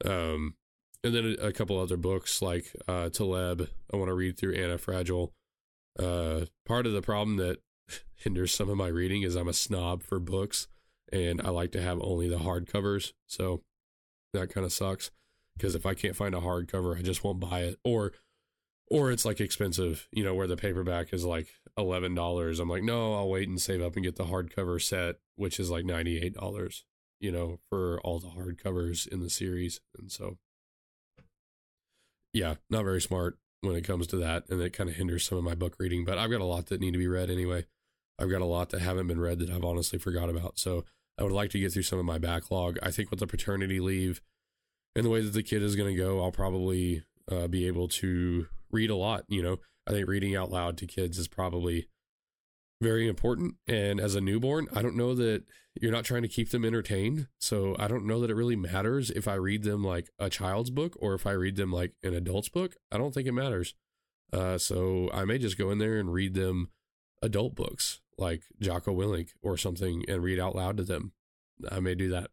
Um, 0.04 0.54
and 1.02 1.12
then 1.12 1.36
a, 1.40 1.48
a 1.48 1.52
couple 1.52 1.78
other 1.80 1.96
books 1.96 2.40
like 2.40 2.72
uh, 2.86 3.08
Taleb. 3.08 3.68
I 3.92 3.96
want 3.96 4.08
to 4.10 4.14
read 4.14 4.38
through 4.38 4.54
Antifragile. 4.54 5.30
Uh, 5.98 6.46
part 6.64 6.86
of 6.86 6.92
the 6.92 7.02
problem 7.02 7.36
that 7.38 7.58
hinders 8.16 8.54
some 8.54 8.68
of 8.68 8.76
my 8.76 8.88
reading 8.88 9.22
is 9.22 9.34
I'm 9.34 9.48
a 9.48 9.52
snob 9.52 10.04
for 10.04 10.20
books 10.20 10.68
and 11.12 11.40
I 11.42 11.50
like 11.50 11.72
to 11.72 11.82
have 11.82 12.00
only 12.00 12.28
the 12.28 12.38
hardcovers. 12.38 13.12
So 13.26 13.62
that 14.32 14.54
kind 14.54 14.64
of 14.64 14.72
sucks 14.72 15.10
because 15.56 15.74
if 15.74 15.84
I 15.84 15.94
can't 15.94 16.16
find 16.16 16.34
a 16.34 16.40
hardcover, 16.40 16.96
I 16.96 17.02
just 17.02 17.24
won't 17.24 17.40
buy 17.40 17.60
it. 17.60 17.78
Or 17.84 18.12
or 18.90 19.10
it's 19.10 19.24
like 19.24 19.40
expensive, 19.40 20.08
you 20.12 20.24
know, 20.24 20.34
where 20.34 20.46
the 20.46 20.56
paperback 20.56 21.12
is 21.12 21.24
like 21.24 21.48
eleven 21.76 22.14
dollars. 22.14 22.60
I'm 22.60 22.68
like, 22.68 22.82
no, 22.82 23.14
I'll 23.14 23.28
wait 23.28 23.48
and 23.48 23.60
save 23.60 23.82
up 23.82 23.94
and 23.96 24.04
get 24.04 24.16
the 24.16 24.24
hardcover 24.24 24.80
set, 24.80 25.16
which 25.36 25.58
is 25.58 25.70
like 25.70 25.84
ninety 25.84 26.20
eight 26.20 26.34
dollars, 26.34 26.84
you 27.20 27.32
know, 27.32 27.58
for 27.68 28.00
all 28.02 28.18
the 28.18 28.28
hardcovers 28.28 29.06
in 29.06 29.20
the 29.20 29.30
series. 29.30 29.80
And 29.98 30.10
so 30.10 30.38
yeah, 32.32 32.54
not 32.68 32.84
very 32.84 33.00
smart 33.00 33.38
when 33.62 33.76
it 33.76 33.84
comes 33.84 34.06
to 34.08 34.16
that, 34.16 34.44
and 34.50 34.60
it 34.60 34.72
kind 34.72 34.90
of 34.90 34.96
hinders 34.96 35.24
some 35.24 35.38
of 35.38 35.44
my 35.44 35.54
book 35.54 35.76
reading. 35.78 36.04
But 36.04 36.18
I've 36.18 36.30
got 36.30 36.40
a 36.40 36.44
lot 36.44 36.66
that 36.66 36.80
need 36.80 36.92
to 36.92 36.98
be 36.98 37.06
read 37.06 37.30
anyway. 37.30 37.64
I've 38.18 38.30
got 38.30 38.42
a 38.42 38.46
lot 38.46 38.70
that 38.70 38.80
haven't 38.80 39.06
been 39.06 39.20
read 39.20 39.38
that 39.38 39.50
I've 39.50 39.64
honestly 39.64 39.98
forgot 39.98 40.28
about. 40.28 40.58
So 40.58 40.84
I 41.18 41.22
would 41.22 41.32
like 41.32 41.50
to 41.50 41.58
get 41.58 41.72
through 41.72 41.82
some 41.82 41.98
of 41.98 42.04
my 42.04 42.18
backlog. 42.18 42.78
I 42.82 42.90
think 42.90 43.10
with 43.10 43.20
the 43.20 43.26
paternity 43.26 43.80
leave 43.80 44.20
and 44.94 45.04
the 45.04 45.10
way 45.10 45.20
that 45.20 45.32
the 45.32 45.42
kid 45.42 45.62
is 45.62 45.76
going 45.76 45.94
to 45.94 46.00
go, 46.00 46.22
I'll 46.22 46.32
probably 46.32 47.04
uh, 47.30 47.48
be 47.48 47.66
able 47.66 47.88
to 47.88 48.46
read 48.74 48.90
a 48.90 48.96
lot. 48.96 49.24
You 49.28 49.42
know, 49.42 49.56
I 49.86 49.92
think 49.92 50.08
reading 50.08 50.36
out 50.36 50.50
loud 50.50 50.76
to 50.78 50.86
kids 50.86 51.18
is 51.18 51.28
probably 51.28 51.88
very 52.82 53.08
important. 53.08 53.54
And 53.66 54.00
as 54.00 54.14
a 54.14 54.20
newborn, 54.20 54.68
I 54.74 54.82
don't 54.82 54.96
know 54.96 55.14
that 55.14 55.44
you're 55.80 55.92
not 55.92 56.04
trying 56.04 56.22
to 56.22 56.28
keep 56.28 56.50
them 56.50 56.64
entertained. 56.64 57.28
So 57.38 57.74
I 57.78 57.88
don't 57.88 58.06
know 58.06 58.20
that 58.20 58.30
it 58.30 58.34
really 58.34 58.56
matters 58.56 59.10
if 59.10 59.26
I 59.26 59.34
read 59.34 59.62
them 59.62 59.82
like 59.82 60.10
a 60.18 60.28
child's 60.28 60.70
book 60.70 60.96
or 61.00 61.14
if 61.14 61.26
I 61.26 61.32
read 61.32 61.56
them 61.56 61.72
like 61.72 61.92
an 62.02 62.14
adult's 62.14 62.48
book. 62.48 62.76
I 62.92 62.98
don't 62.98 63.14
think 63.14 63.26
it 63.26 63.32
matters. 63.32 63.74
Uh, 64.32 64.58
so 64.58 65.10
I 65.12 65.24
may 65.24 65.38
just 65.38 65.58
go 65.58 65.70
in 65.70 65.78
there 65.78 65.98
and 65.98 66.12
read 66.12 66.34
them 66.34 66.70
adult 67.22 67.54
books 67.54 68.00
like 68.18 68.42
Jocko 68.60 68.94
Willink 68.94 69.30
or 69.42 69.56
something 69.56 70.04
and 70.08 70.22
read 70.22 70.38
out 70.38 70.54
loud 70.54 70.76
to 70.76 70.84
them. 70.84 71.12
I 71.70 71.80
may 71.80 71.94
do 71.94 72.08
that 72.10 72.30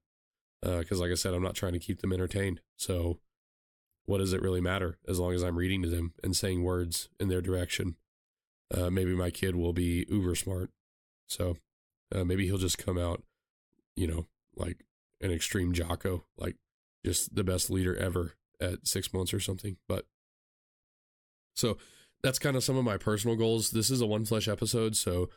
because, 0.61 0.99
uh, 0.99 1.01
like 1.01 1.11
I 1.11 1.15
said, 1.15 1.33
I'm 1.33 1.43
not 1.43 1.55
trying 1.55 1.73
to 1.73 1.79
keep 1.79 2.01
them 2.01 2.13
entertained. 2.13 2.61
So 2.75 3.19
what 4.05 4.17
does 4.17 4.33
it 4.33 4.41
really 4.41 4.61
matter 4.61 4.97
as 5.07 5.19
long 5.19 5.33
as 5.33 5.43
I'm 5.43 5.57
reading 5.57 5.81
to 5.83 5.89
them 5.89 6.13
and 6.23 6.35
saying 6.35 6.63
words 6.63 7.09
in 7.19 7.27
their 7.27 7.41
direction? 7.41 7.95
Uh, 8.73 8.89
maybe 8.89 9.13
my 9.13 9.29
kid 9.29 9.55
will 9.55 9.73
be 9.73 10.05
uber 10.09 10.35
smart. 10.35 10.69
So 11.27 11.57
uh, 12.13 12.23
maybe 12.23 12.45
he'll 12.45 12.57
just 12.57 12.77
come 12.77 12.97
out, 12.97 13.23
you 13.95 14.07
know, 14.07 14.27
like 14.55 14.85
an 15.21 15.31
extreme 15.31 15.73
Jocko, 15.73 16.25
like 16.37 16.55
just 17.05 17.35
the 17.35 17.43
best 17.43 17.69
leader 17.69 17.95
ever 17.95 18.33
at 18.59 18.87
six 18.87 19.13
months 19.13 19.33
or 19.33 19.39
something. 19.39 19.77
But 19.87 20.05
so 21.55 21.77
that's 22.23 22.39
kind 22.39 22.55
of 22.55 22.63
some 22.63 22.77
of 22.77 22.83
my 22.83 22.97
personal 22.97 23.35
goals. 23.35 23.71
This 23.71 23.89
is 23.89 24.01
a 24.01 24.07
one 24.07 24.25
flesh 24.25 24.47
episode, 24.47 24.95
so 24.95 25.29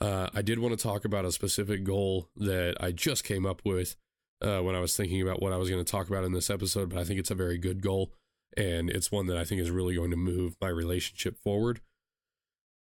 uh, 0.00 0.28
I 0.34 0.42
did 0.42 0.58
want 0.58 0.76
to 0.76 0.82
talk 0.82 1.04
about 1.04 1.24
a 1.24 1.32
specific 1.32 1.84
goal 1.84 2.28
that 2.36 2.76
I 2.80 2.92
just 2.92 3.24
came 3.24 3.44
up 3.44 3.60
with 3.64 3.96
uh, 4.42 4.60
when 4.60 4.74
I 4.74 4.80
was 4.80 4.96
thinking 4.96 5.22
about 5.22 5.42
what 5.42 5.52
I 5.52 5.56
was 5.56 5.70
going 5.70 5.84
to 5.84 5.90
talk 5.90 6.08
about 6.08 6.24
in 6.24 6.32
this 6.32 6.50
episode. 6.50 6.90
But 6.90 6.98
I 6.98 7.04
think 7.04 7.20
it's 7.20 7.30
a 7.30 7.36
very 7.36 7.58
good 7.58 7.82
goal, 7.82 8.12
and 8.56 8.90
it's 8.90 9.12
one 9.12 9.26
that 9.26 9.36
I 9.36 9.44
think 9.44 9.60
is 9.60 9.70
really 9.70 9.94
going 9.94 10.10
to 10.10 10.16
move 10.16 10.56
my 10.60 10.68
relationship 10.68 11.36
forward. 11.42 11.80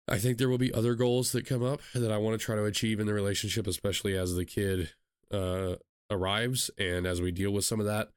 I 0.08 0.18
think 0.18 0.38
there 0.38 0.48
will 0.48 0.58
be 0.58 0.72
other 0.72 0.94
goals 0.94 1.32
that 1.32 1.46
come 1.46 1.62
up 1.62 1.80
that 1.94 2.10
I 2.10 2.16
want 2.16 2.38
to 2.38 2.44
try 2.44 2.56
to 2.56 2.64
achieve 2.64 2.98
in 2.98 3.06
the 3.06 3.12
relationship, 3.12 3.66
especially 3.66 4.16
as 4.16 4.34
the 4.34 4.46
kid 4.46 4.92
uh, 5.30 5.74
arrives 6.10 6.70
and 6.78 7.06
as 7.06 7.20
we 7.20 7.30
deal 7.30 7.50
with 7.50 7.64
some 7.64 7.80
of 7.80 7.86
that. 7.86 8.08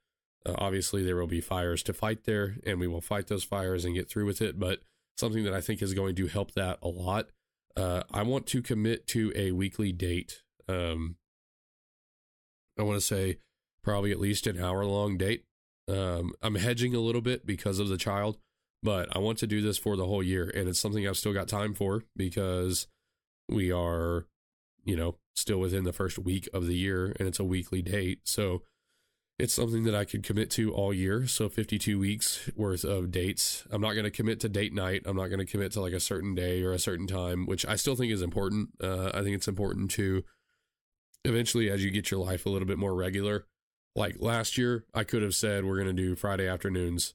Uh, 0.46 0.56
obviously, 0.58 1.04
there 1.04 1.18
will 1.18 1.28
be 1.28 1.42
fires 1.42 1.84
to 1.84 1.94
fight 1.94 2.24
there, 2.24 2.56
and 2.66 2.80
we 2.80 2.88
will 2.88 3.02
fight 3.02 3.28
those 3.28 3.44
fires 3.44 3.86
and 3.86 3.94
get 3.94 4.10
through 4.10 4.26
with 4.26 4.42
it. 4.42 4.58
But 4.58 4.80
something 5.18 5.44
that 5.44 5.54
I 5.54 5.62
think 5.62 5.82
is 5.82 5.94
going 5.94 6.16
to 6.16 6.28
help 6.28 6.54
that 6.54 6.80
a 6.82 6.88
lot. 6.88 7.30
Uh, 7.76 8.04
I 8.12 8.24
want 8.24 8.48
to 8.48 8.62
commit 8.62 9.08
to 9.08 9.32
a 9.36 9.52
weekly 9.52 9.92
date. 9.92 10.42
Um, 10.68 11.16
I 12.78 12.84
want 12.84 13.00
to 13.00 13.06
say 13.06 13.38
probably 13.84 14.12
at 14.12 14.20
least 14.20 14.48
an 14.48 14.62
hour 14.62 14.86
long 14.86 15.18
date. 15.18 15.44
Um, 15.88 16.34
I'm 16.42 16.56
hedging 16.56 16.96
a 16.96 17.00
little 17.00 17.22
bit 17.22 17.46
because 17.46 17.80
of 17.80 17.90
the 17.90 17.98
child, 17.98 18.38
but 18.84 19.16
I 19.16 19.20
want 19.20 19.38
to 19.40 19.48
do 19.48 19.62
this 19.62 19.78
for 19.78 19.96
the 19.96 20.06
whole 20.06 20.24
year. 20.24 20.52
And 20.54 20.70
it's 20.70 20.80
something 20.80 21.08
I've 21.08 21.18
still 21.18 21.34
got 21.34 21.48
time 21.48 21.74
for 21.74 22.04
because 22.16 22.88
we 23.50 23.72
are, 23.72 24.26
you 24.84 24.96
know, 24.96 25.16
still 25.36 25.60
within 25.60 25.84
the 25.84 25.94
first 25.94 26.20
week 26.20 26.48
of 26.54 26.68
the 26.68 26.76
year 26.76 27.16
and 27.20 27.28
it's 27.28 27.40
a 27.40 27.44
weekly 27.44 27.82
date. 27.82 28.22
So 28.26 28.62
it's 29.40 29.54
something 29.54 29.86
that 29.86 29.96
I 29.96 30.06
could 30.06 30.24
commit 30.24 30.52
to 30.52 30.72
all 30.72 30.94
year. 30.94 31.26
So 31.26 31.50
52 31.50 31.98
weeks 31.98 32.50
worth 32.56 32.84
of 32.84 33.12
dates. 33.12 33.66
I'm 33.72 33.82
not 33.82 33.94
going 33.94 34.04
to 34.04 34.12
commit 34.12 34.40
to 34.42 34.50
date 34.50 34.74
night. 34.74 35.02
I'm 35.06 35.18
not 35.18 35.28
going 35.28 35.40
to 35.40 35.46
commit 35.46 35.72
to 35.74 35.82
like 35.82 35.94
a 35.94 36.00
certain 36.00 36.36
day 36.36 36.62
or 36.64 36.74
a 36.74 36.80
certain 36.80 37.08
time, 37.08 37.48
which 37.48 37.66
I 37.66 37.76
still 37.76 37.96
think 37.96 38.12
is 38.12 38.22
important. 38.22 38.70
Uh, 38.82 39.10
I 39.14 39.24
think 39.24 39.36
it's 39.36 39.48
important 39.48 39.90
to 39.92 40.24
eventually, 41.26 41.70
as 41.70 41.84
you 41.84 41.92
get 41.92 42.12
your 42.12 42.24
life 42.24 42.46
a 42.46 42.50
little 42.50 42.68
bit 42.68 42.78
more 42.78 42.96
regular. 42.96 43.46
Like 43.96 44.18
last 44.20 44.58
year, 44.58 44.86
I 44.94 45.04
could 45.04 45.22
have 45.22 45.36
said 45.36 45.66
we're 45.66 45.76
going 45.76 45.94
to 45.96 46.02
do 46.02 46.16
Friday 46.16 46.48
afternoons 46.48 47.14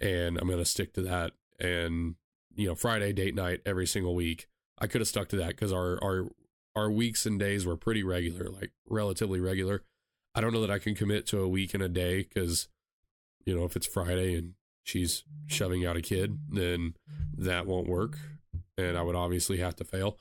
and 0.00 0.38
I'm 0.38 0.46
going 0.46 0.58
to 0.58 0.64
stick 0.64 0.92
to 0.94 1.02
that. 1.02 1.32
And 1.58 2.16
you 2.54 2.66
know, 2.68 2.74
Friday 2.74 3.12
date 3.12 3.34
night 3.34 3.60
every 3.64 3.86
single 3.86 4.14
week. 4.14 4.48
I 4.78 4.86
could 4.86 5.00
have 5.00 5.08
stuck 5.08 5.28
to 5.28 5.36
that 5.36 5.48
because 5.48 5.72
our 5.72 5.98
our 6.02 6.28
our 6.76 6.90
weeks 6.90 7.26
and 7.26 7.38
days 7.38 7.66
were 7.66 7.76
pretty 7.76 8.02
regular, 8.02 8.50
like 8.50 8.70
relatively 8.88 9.40
regular. 9.40 9.82
I 10.34 10.40
don't 10.40 10.52
know 10.52 10.60
that 10.60 10.70
I 10.70 10.78
can 10.78 10.94
commit 10.94 11.26
to 11.28 11.40
a 11.40 11.48
week 11.48 11.74
and 11.74 11.82
a 11.82 11.88
day 11.88 12.22
because, 12.22 12.68
you 13.44 13.56
know, 13.56 13.64
if 13.64 13.74
it's 13.74 13.86
Friday 13.86 14.36
and 14.36 14.54
she's 14.84 15.24
shoving 15.46 15.84
out 15.84 15.96
a 15.96 16.02
kid, 16.02 16.38
then 16.48 16.94
that 17.36 17.66
won't 17.66 17.88
work, 17.88 18.18
and 18.76 18.96
I 18.96 19.02
would 19.02 19.16
obviously 19.16 19.58
have 19.58 19.76
to 19.76 19.84
fail. 19.84 20.16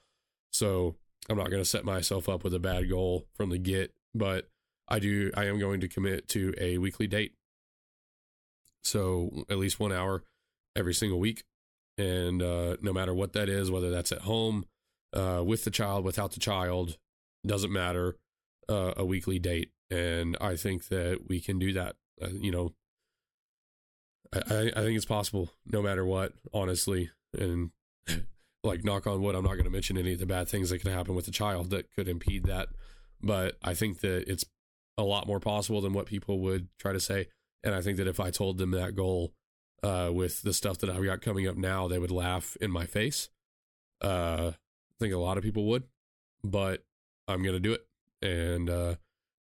So 0.52 0.96
I'm 1.30 1.38
not 1.38 1.50
going 1.50 1.62
to 1.62 1.70
set 1.70 1.86
myself 1.86 2.30
up 2.30 2.44
with 2.44 2.54
a 2.54 2.60
bad 2.60 2.90
goal 2.90 3.28
from 3.36 3.50
the 3.50 3.58
get, 3.58 3.94
but 4.16 4.50
I 4.88 5.00
do. 5.00 5.32
I 5.36 5.46
am 5.46 5.60
going 5.60 5.82
to 5.82 5.88
commit 5.88 6.28
to 6.30 6.54
a 6.60 6.78
weekly 6.78 7.08
date 7.08 7.34
so 8.88 9.46
at 9.50 9.58
least 9.58 9.80
one 9.80 9.92
hour 9.92 10.24
every 10.76 10.94
single 10.94 11.20
week. 11.20 11.44
And 11.98 12.42
uh, 12.42 12.78
no 12.82 12.94
matter 12.94 13.14
what 13.14 13.34
that 13.34 13.50
is, 13.50 13.70
whether 13.70 13.92
that's 13.92 14.12
at 14.12 14.22
home, 14.22 14.66
uh, 15.14 15.44
with 15.46 15.64
the 15.64 15.72
child, 15.72 16.04
without 16.06 16.32
the 16.32 16.40
child, 16.40 16.98
doesn't 17.46 17.72
matter, 17.72 18.18
uh, 18.70 18.94
a 18.96 19.06
weekly 19.06 19.40
date. 19.40 19.72
And 19.90 20.38
I 20.40 20.56
think 20.56 20.88
that 20.90 21.28
we 21.28 21.40
can 21.40 21.60
do 21.60 21.74
that. 21.74 21.96
Uh, 22.22 22.30
you 22.40 22.52
know, 22.52 22.74
I, 24.34 24.72
I 24.76 24.82
think 24.82 24.96
it's 24.96 25.06
possible 25.06 25.50
no 25.66 25.82
matter 25.82 26.06
what, 26.06 26.34
honestly. 26.54 27.10
And 27.38 27.72
like, 28.68 28.84
knock 28.84 29.08
on 29.08 29.22
wood, 29.22 29.36
I'm 29.36 29.44
not 29.44 29.54
going 29.54 29.66
to 29.66 29.70
mention 29.70 29.98
any 29.98 30.14
of 30.14 30.20
the 30.20 30.26
bad 30.26 30.48
things 30.48 30.70
that 30.70 30.80
could 30.80 30.92
happen 30.92 31.16
with 31.16 31.28
a 31.28 31.32
child 31.32 31.70
that 31.72 31.92
could 31.96 32.08
impede 32.08 32.46
that. 32.46 32.70
But 33.22 33.58
I 33.64 33.74
think 33.74 34.02
that 34.02 34.30
it's 34.30 34.46
a 34.98 35.04
lot 35.04 35.28
more 35.28 35.40
possible 35.40 35.82
than 35.82 35.94
what 35.94 36.06
people 36.06 36.40
would 36.40 36.68
try 36.78 36.94
to 36.94 37.00
say. 37.00 37.28
And 37.64 37.74
I 37.74 37.82
think 37.82 37.98
that 37.98 38.08
if 38.08 38.20
I 38.20 38.30
told 38.30 38.58
them 38.58 38.72
that 38.72 38.96
goal 38.96 39.34
uh, 39.84 40.10
with 40.14 40.42
the 40.42 40.54
stuff 40.54 40.78
that 40.80 40.90
I've 40.90 41.04
got 41.04 41.22
coming 41.22 41.48
up 41.48 41.56
now, 41.58 41.88
they 41.88 42.00
would 42.00 42.12
laugh 42.12 42.56
in 42.62 42.72
my 42.72 42.86
face. 42.86 43.30
Uh, 44.02 44.52
I 44.54 44.96
think 45.00 45.14
a 45.14 45.18
lot 45.18 45.38
of 45.38 45.44
people 45.44 45.66
would, 45.66 45.84
but 46.44 46.84
I'm 47.28 47.44
going 47.44 47.56
to 47.56 47.60
do 47.60 47.74
it. 47.74 47.86
And 48.22 48.70
uh, 48.70 48.96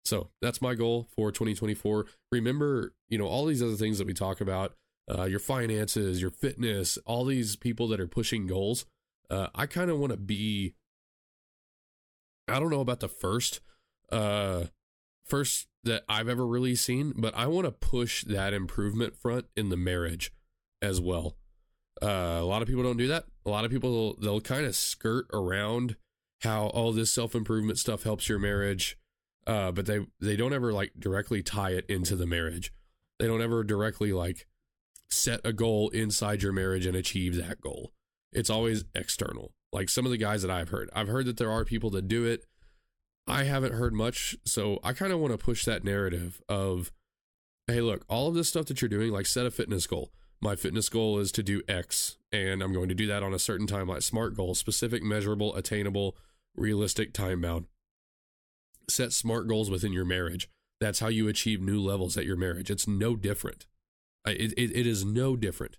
so 0.03 0.29
that's 0.41 0.61
my 0.61 0.75
goal 0.75 1.07
for 1.15 1.31
2024. 1.31 2.05
Remember, 2.31 2.93
you 3.09 3.17
know, 3.17 3.27
all 3.27 3.45
these 3.45 3.63
other 3.63 3.75
things 3.75 3.97
that 3.97 4.07
we 4.07 4.13
talk 4.13 4.41
about, 4.41 4.73
uh, 5.09 5.23
your 5.23 5.39
finances, 5.39 6.21
your 6.21 6.31
fitness, 6.31 6.97
all 7.05 7.25
these 7.25 7.55
people 7.55 7.87
that 7.89 7.99
are 7.99 8.07
pushing 8.07 8.47
goals. 8.47 8.85
Uh, 9.29 9.47
I 9.55 9.65
kind 9.65 9.89
of 9.89 9.99
want 9.99 10.11
to 10.11 10.17
be, 10.17 10.73
I 12.47 12.59
don't 12.59 12.69
know 12.69 12.81
about 12.81 12.99
the 12.99 13.07
first, 13.07 13.61
uh, 14.11 14.65
first 15.25 15.67
that 15.83 16.03
I've 16.09 16.29
ever 16.29 16.45
really 16.45 16.75
seen, 16.75 17.13
but 17.15 17.35
I 17.35 17.47
want 17.47 17.65
to 17.65 17.71
push 17.71 18.23
that 18.25 18.53
improvement 18.53 19.15
front 19.15 19.45
in 19.55 19.69
the 19.69 19.77
marriage 19.77 20.31
as 20.81 20.99
well. 20.99 21.37
Uh, 22.01 22.39
a 22.41 22.45
lot 22.45 22.61
of 22.61 22.67
people 22.67 22.83
don't 22.83 22.97
do 22.97 23.07
that. 23.07 23.25
A 23.45 23.49
lot 23.49 23.65
of 23.65 23.71
people 23.71 24.15
they'll 24.19 24.41
kind 24.41 24.65
of 24.65 24.75
skirt 24.75 25.27
around 25.33 25.95
how 26.41 26.67
all 26.67 26.91
this 26.91 27.13
self 27.13 27.35
improvement 27.35 27.79
stuff 27.79 28.03
helps 28.03 28.27
your 28.27 28.39
marriage, 28.39 28.97
uh, 29.47 29.71
but 29.71 29.85
they 29.85 30.05
they 30.19 30.35
don't 30.35 30.53
ever 30.53 30.73
like 30.73 30.91
directly 30.99 31.41
tie 31.41 31.71
it 31.71 31.85
into 31.87 32.15
the 32.15 32.25
marriage. 32.25 32.73
They 33.19 33.27
don't 33.27 33.41
ever 33.41 33.63
directly 33.63 34.11
like 34.11 34.45
set 35.09 35.39
a 35.45 35.53
goal 35.53 35.89
inside 35.89 36.43
your 36.43 36.51
marriage 36.51 36.85
and 36.85 36.97
achieve 36.97 37.35
that 37.37 37.61
goal. 37.61 37.93
It's 38.35 38.49
always 38.49 38.85
external. 38.93 39.51
Like 39.73 39.89
some 39.89 40.05
of 40.05 40.11
the 40.11 40.17
guys 40.17 40.41
that 40.41 40.51
I've 40.51 40.69
heard, 40.69 40.89
I've 40.93 41.07
heard 41.07 41.25
that 41.25 41.37
there 41.37 41.51
are 41.51 41.65
people 41.65 41.89
that 41.91 42.07
do 42.07 42.25
it 42.25 42.45
I 43.27 43.43
haven't 43.43 43.73
heard 43.73 43.93
much, 43.93 44.37
so 44.45 44.79
I 44.83 44.93
kind 44.93 45.11
of 45.11 45.19
want 45.19 45.31
to 45.31 45.37
push 45.37 45.65
that 45.65 45.83
narrative 45.83 46.41
of, 46.47 46.91
hey, 47.67 47.81
look, 47.81 48.05
all 48.07 48.27
of 48.27 48.35
this 48.35 48.49
stuff 48.49 48.65
that 48.67 48.81
you're 48.81 48.89
doing, 48.89 49.11
like 49.11 49.25
set 49.25 49.47
a 49.47 49.51
fitness 49.51 49.87
goal. 49.87 50.11
My 50.41 50.55
fitness 50.55 50.89
goal 50.89 51.17
is 51.17 51.31
to 51.31 51.41
do 51.41 51.63
X, 51.67 52.17
and 52.31 52.61
I'm 52.61 52.73
going 52.73 52.89
to 52.89 52.95
do 52.95 53.07
that 53.07 53.23
on 53.23 53.33
a 53.33 53.39
certain 53.39 53.65
time, 53.65 53.87
like 53.87 54.03
SMART 54.03 54.35
goals, 54.35 54.59
specific, 54.59 55.01
measurable, 55.01 55.55
attainable, 55.55 56.15
realistic, 56.55 57.13
time 57.13 57.41
bound. 57.41 57.65
Set 58.87 59.11
SMART 59.11 59.47
goals 59.47 59.71
within 59.71 59.91
your 59.91 60.05
marriage. 60.05 60.47
That's 60.79 60.99
how 60.99 61.07
you 61.07 61.27
achieve 61.27 61.61
new 61.61 61.81
levels 61.81 62.17
at 62.17 62.25
your 62.25 62.35
marriage. 62.35 62.69
It's 62.69 62.87
no 62.87 63.15
different. 63.15 63.65
It, 64.27 64.53
it, 64.55 64.75
it 64.75 64.85
is 64.85 65.03
no 65.03 65.35
different. 65.35 65.77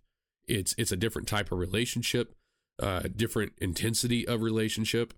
It's 0.49 0.75
it's 0.79 0.93
a 0.93 0.97
different 0.97 1.29
type 1.29 1.53
of 1.53 1.59
relationship, 1.59 2.35
uh, 2.81 3.03
different 3.15 3.53
intensity 3.59 4.27
of 4.27 4.43
relationship. 4.43 5.15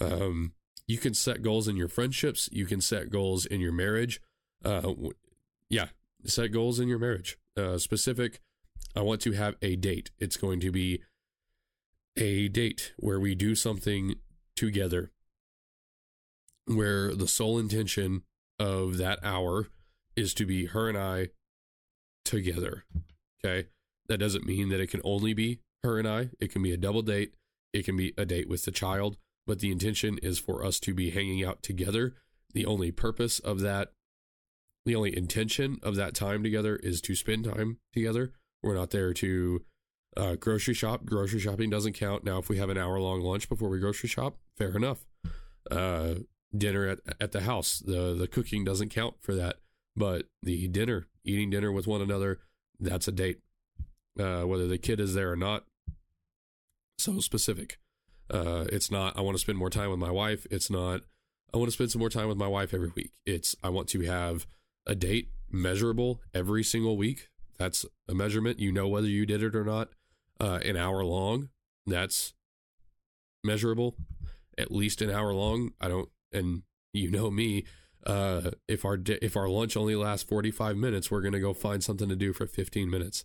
Um, 0.00 0.52
you 0.86 0.98
can 0.98 1.14
set 1.14 1.42
goals 1.42 1.68
in 1.68 1.76
your 1.76 1.88
friendships. 1.88 2.48
You 2.52 2.66
can 2.66 2.80
set 2.80 3.10
goals 3.10 3.46
in 3.46 3.60
your 3.60 3.72
marriage. 3.72 4.20
Uh, 4.64 4.92
yeah, 5.68 5.88
set 6.24 6.52
goals 6.52 6.78
in 6.78 6.88
your 6.88 6.98
marriage. 6.98 7.38
Uh, 7.56 7.78
specific. 7.78 8.40
I 8.94 9.00
want 9.00 9.20
to 9.22 9.32
have 9.32 9.56
a 9.62 9.76
date. 9.76 10.10
It's 10.18 10.36
going 10.36 10.60
to 10.60 10.70
be 10.70 11.02
a 12.16 12.48
date 12.48 12.92
where 12.98 13.18
we 13.18 13.34
do 13.34 13.54
something 13.54 14.16
together, 14.54 15.12
where 16.66 17.14
the 17.14 17.28
sole 17.28 17.58
intention 17.58 18.22
of 18.58 18.98
that 18.98 19.18
hour 19.22 19.68
is 20.14 20.34
to 20.34 20.46
be 20.46 20.66
her 20.66 20.88
and 20.88 20.98
I 20.98 21.28
together. 22.24 22.84
Okay. 23.44 23.68
That 24.08 24.18
doesn't 24.18 24.46
mean 24.46 24.68
that 24.68 24.80
it 24.80 24.90
can 24.90 25.00
only 25.04 25.32
be 25.32 25.60
her 25.84 25.98
and 25.98 26.08
I. 26.08 26.30
It 26.40 26.52
can 26.52 26.62
be 26.62 26.72
a 26.72 26.76
double 26.76 27.02
date. 27.02 27.34
It 27.72 27.84
can 27.84 27.96
be 27.96 28.12
a 28.16 28.24
date 28.24 28.48
with 28.48 28.64
the 28.64 28.70
child 28.70 29.16
but 29.46 29.58
the 29.58 29.70
intention 29.70 30.18
is 30.22 30.38
for 30.38 30.64
us 30.64 30.78
to 30.80 30.94
be 30.94 31.10
hanging 31.10 31.44
out 31.44 31.62
together. 31.62 32.14
The 32.54 32.66
only 32.66 32.90
purpose 32.90 33.38
of 33.38 33.60
that, 33.60 33.92
the 34.84 34.94
only 34.94 35.16
intention 35.16 35.78
of 35.82 35.96
that 35.96 36.14
time 36.14 36.42
together 36.42 36.76
is 36.76 37.00
to 37.02 37.14
spend 37.14 37.44
time 37.44 37.78
together. 37.92 38.32
We're 38.62 38.74
not 38.74 38.90
there 38.90 39.12
to 39.14 39.64
Uh, 40.14 40.34
grocery 40.34 40.74
shop, 40.74 41.06
grocery 41.06 41.40
shopping 41.40 41.70
doesn't 41.70 41.94
count. 41.94 42.22
Now, 42.22 42.36
if 42.36 42.50
we 42.50 42.58
have 42.58 42.68
an 42.68 42.76
hour 42.76 43.00
long 43.00 43.22
lunch 43.22 43.48
before 43.48 43.70
we 43.70 43.78
grocery 43.78 44.10
shop, 44.10 44.36
fair 44.58 44.76
enough. 44.76 45.06
Uh, 45.70 46.16
dinner 46.54 46.86
at, 46.86 46.98
at 47.18 47.32
the 47.32 47.40
house, 47.40 47.78
the, 47.78 48.14
the 48.14 48.28
cooking 48.28 48.62
doesn't 48.62 48.90
count 48.90 49.14
for 49.22 49.34
that. 49.34 49.56
But 49.96 50.26
the 50.42 50.68
dinner, 50.68 51.08
eating 51.24 51.48
dinner 51.48 51.72
with 51.72 51.86
one 51.86 52.02
another, 52.02 52.40
that's 52.78 53.08
a 53.08 53.12
date. 53.12 53.40
Uh, 54.20 54.42
whether 54.42 54.66
the 54.66 54.76
kid 54.76 55.00
is 55.00 55.14
there 55.14 55.32
or 55.32 55.36
not. 55.36 55.64
So 56.98 57.20
specific. 57.20 57.78
Uh, 58.30 58.64
it's 58.70 58.90
not, 58.90 59.16
I 59.16 59.20
want 59.20 59.36
to 59.36 59.40
spend 59.40 59.58
more 59.58 59.70
time 59.70 59.90
with 59.90 59.98
my 59.98 60.10
wife. 60.10 60.46
It's 60.50 60.70
not, 60.70 61.02
I 61.52 61.58
want 61.58 61.68
to 61.68 61.72
spend 61.72 61.90
some 61.90 62.00
more 62.00 62.10
time 62.10 62.28
with 62.28 62.38
my 62.38 62.46
wife 62.46 62.72
every 62.72 62.90
week. 62.94 63.12
It's, 63.26 63.54
I 63.62 63.68
want 63.68 63.88
to 63.88 64.00
have 64.02 64.46
a 64.86 64.94
date 64.94 65.28
measurable 65.50 66.20
every 66.32 66.64
single 66.64 66.96
week. 66.96 67.28
That's 67.58 67.84
a 68.08 68.14
measurement. 68.14 68.58
You 68.58 68.72
know 68.72 68.88
whether 68.88 69.06
you 69.06 69.26
did 69.26 69.42
it 69.42 69.54
or 69.54 69.64
not 69.64 69.90
uh, 70.40 70.60
an 70.64 70.76
hour 70.76 71.04
long. 71.04 71.50
That's 71.86 72.32
measurable, 73.44 73.96
at 74.56 74.72
least 74.72 75.02
an 75.02 75.10
hour 75.10 75.34
long. 75.34 75.72
I 75.80 75.88
don't, 75.88 76.08
and 76.32 76.62
you 76.92 77.10
know 77.10 77.30
me. 77.30 77.64
Uh, 78.04 78.50
if 78.66 78.84
our 78.84 78.98
if 79.06 79.36
our 79.36 79.48
lunch 79.48 79.76
only 79.76 79.94
lasts 79.94 80.28
forty 80.28 80.50
five 80.50 80.76
minutes, 80.76 81.10
we're 81.10 81.20
gonna 81.20 81.38
go 81.38 81.52
find 81.52 81.84
something 81.84 82.08
to 82.08 82.16
do 82.16 82.32
for 82.32 82.46
fifteen 82.46 82.90
minutes. 82.90 83.24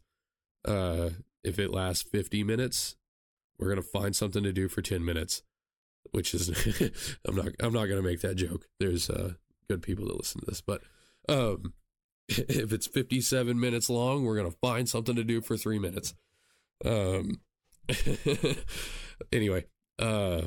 Uh, 0.66 1.10
if 1.44 1.58
it 1.58 1.72
lasts 1.72 2.04
fifty 2.04 2.44
minutes, 2.44 2.96
we're 3.60 3.70
gonna 3.70 3.82
find 3.82 4.16
something 4.16 4.44
to 4.44 4.54
do 4.54 4.68
for 4.68 4.82
ten 4.82 5.04
minutes. 5.04 5.44
Which 6.12 6.34
is, 6.34 6.50
I'm 7.26 7.36
not 7.36 7.48
I'm 7.60 7.74
not 7.74 7.86
gonna 7.86 8.02
make 8.02 8.22
that 8.22 8.36
joke. 8.36 8.68
There's 8.80 9.10
uh, 9.10 9.34
good 9.70 9.82
people 9.82 10.06
that 10.08 10.18
listen 10.18 10.42
to 10.42 10.46
this, 10.48 10.62
but 10.62 10.82
um, 11.28 11.74
if 12.30 12.72
it's 12.74 12.88
57 12.88 13.60
minutes 13.60 13.90
long, 13.90 14.24
we're 14.24 14.38
gonna 14.38 14.52
find 14.52 14.88
something 14.88 15.16
to 15.16 15.24
do 15.24 15.42
for 15.42 15.58
three 15.58 15.80
minutes. 15.80 16.14
Um, 16.86 17.42
anyway, 19.32 19.66
uh, 20.00 20.44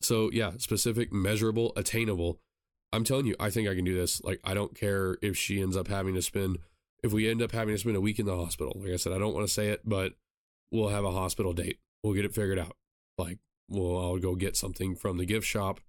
so 0.00 0.30
yeah, 0.32 0.52
specific, 0.58 1.12
measurable, 1.12 1.72
attainable. 1.76 2.40
I'm 2.92 3.04
telling 3.04 3.26
you, 3.26 3.34
I 3.40 3.50
think 3.50 3.68
I 3.68 3.74
can 3.74 3.84
do 3.84 3.94
this. 3.94 4.22
Like, 4.22 4.40
I 4.44 4.54
don't 4.54 4.74
care 4.78 5.18
if 5.20 5.36
she 5.36 5.60
ends 5.60 5.76
up 5.76 5.88
having 5.88 6.14
to 6.14 6.22
spend, 6.22 6.58
if 7.02 7.12
we 7.12 7.28
end 7.28 7.42
up 7.42 7.52
having 7.52 7.74
to 7.74 7.78
spend 7.78 7.96
a 7.96 8.00
week 8.00 8.18
in 8.18 8.26
the 8.26 8.36
hospital. 8.36 8.80
Like 8.80 8.92
I 8.92 8.96
said, 8.96 9.12
I 9.12 9.18
don't 9.18 9.34
want 9.34 9.46
to 9.46 9.52
say 9.52 9.68
it, 9.68 9.80
but 9.84 10.12
we'll 10.70 10.88
have 10.88 11.04
a 11.04 11.12
hospital 11.12 11.52
date. 11.52 11.78
We'll 12.02 12.14
get 12.14 12.24
it 12.24 12.34
figured 12.34 12.58
out. 12.58 12.76
Like, 13.18 13.38
well, 13.68 13.98
I'll 13.98 14.18
go 14.18 14.34
get 14.34 14.56
something 14.56 14.94
from 14.94 15.18
the 15.18 15.26
gift 15.26 15.46
shop. 15.46 15.80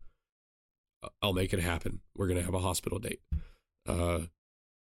I'll 1.21 1.33
make 1.33 1.53
it 1.53 1.59
happen. 1.59 2.01
We're 2.15 2.27
gonna 2.27 2.41
have 2.41 2.53
a 2.53 2.59
hospital 2.59 2.99
date. 2.99 3.21
Uh, 3.87 4.21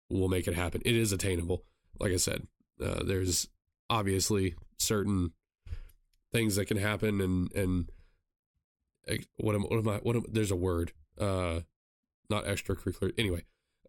we'll 0.10 0.30
make 0.30 0.48
it 0.48 0.56
happen. 0.56 0.82
It 0.86 0.96
is 0.96 1.12
attainable. 1.12 1.64
Like 2.00 2.12
I 2.12 2.18
said, 2.18 2.48
uh, 2.84 3.04
there's 3.04 3.48
obviously 3.90 4.56
certain 4.78 5.34
things 6.32 6.56
that 6.56 6.66
can 6.66 6.78
happen 6.78 7.22
and 7.22 7.52
and 7.54 7.90
what 9.38 9.56
am 9.56 9.64
what 9.64 9.80
am 9.80 9.88
I 9.88 9.96
what 9.98 10.16
am, 10.16 10.26
there's 10.30 10.52
a 10.52 10.56
word 10.56 10.92
uh 11.20 11.62
not 12.30 12.46
extracurricular 12.46 13.14
anyway 13.18 13.44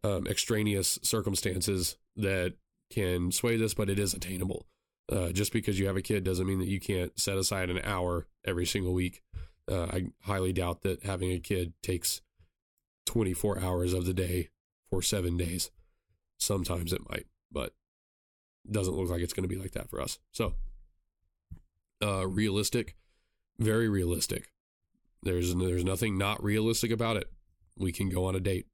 um 0.05 0.27
extraneous 0.27 0.99
circumstances 1.03 1.97
that 2.17 2.55
can 2.91 3.33
sway 3.33 3.57
this 3.57 3.75
but 3.75 3.91
it 3.91 3.99
is 3.99 4.15
attainable 4.15 4.67
uh 5.11 5.31
just 5.31 5.53
because 5.53 5.79
you 5.79 5.87
have 5.87 5.97
a 5.97 6.03
kid 6.03 6.25
doesn't 6.25 6.47
mean 6.47 6.59
that 6.59 6.69
you 6.69 6.81
can't 6.81 7.19
set 7.19 7.37
aside 7.37 7.71
an 7.71 7.81
hour 7.85 8.27
every 8.45 8.67
single 8.67 8.93
week 8.93 9.23
uh, 9.71 9.85
I 9.85 10.07
highly 10.23 10.55
doubt 10.55 10.83
that 10.83 11.03
having 11.05 11.31
a 11.31 11.39
kid 11.39 11.75
takes 11.83 12.23
24 13.05 13.61
hours 13.61 13.93
of 13.93 14.07
the 14.07 14.15
day 14.15 14.49
for 14.91 15.03
7 15.03 15.37
days 15.37 15.71
sometimes 16.39 16.93
it 16.93 17.09
might 17.09 17.27
but 17.51 17.75
doesn't 18.71 18.95
look 18.95 19.09
like 19.09 19.23
it's 19.23 19.33
going 19.33 19.49
to 19.49 19.55
be 19.55 19.61
like 19.61 19.73
that 19.73 19.89
for 19.89 20.01
us. 20.01 20.19
So, 20.33 20.55
uh, 22.03 22.27
realistic, 22.27 22.97
very 23.59 23.89
realistic. 23.89 24.51
There's 25.23 25.55
there's 25.55 25.85
nothing 25.85 26.17
not 26.17 26.43
realistic 26.43 26.91
about 26.91 27.17
it. 27.17 27.31
We 27.77 27.93
can 27.93 28.09
go 28.09 28.25
on 28.25 28.37
a 28.37 28.41
date, 28.41 28.67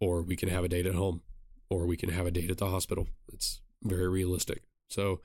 or 0.00 0.22
we 0.22 0.36
can 0.36 0.48
have 0.48 0.64
a 0.64 0.68
date 0.68 0.86
at 0.86 0.94
home, 0.94 1.22
or 1.70 1.86
we 1.86 1.96
can 1.96 2.10
have 2.10 2.26
a 2.26 2.30
date 2.30 2.50
at 2.50 2.58
the 2.58 2.66
hospital. 2.66 3.08
It's 3.32 3.60
very 3.82 4.08
realistic. 4.08 4.62
So, 4.88 5.20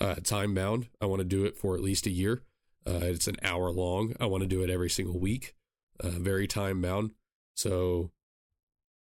uh, 0.00 0.16
time 0.16 0.54
bound. 0.54 0.88
I 1.00 1.06
want 1.06 1.20
to 1.20 1.24
do 1.24 1.44
it 1.44 1.56
for 1.56 1.74
at 1.74 1.82
least 1.82 2.06
a 2.06 2.10
year. 2.10 2.42
Uh, 2.86 3.00
it's 3.02 3.28
an 3.28 3.36
hour 3.42 3.70
long. 3.70 4.14
I 4.20 4.26
want 4.26 4.42
to 4.42 4.48
do 4.48 4.62
it 4.62 4.70
every 4.70 4.90
single 4.90 5.18
week. 5.18 5.54
Uh, 5.98 6.10
very 6.10 6.46
time 6.46 6.80
bound. 6.80 7.12
So, 7.54 8.10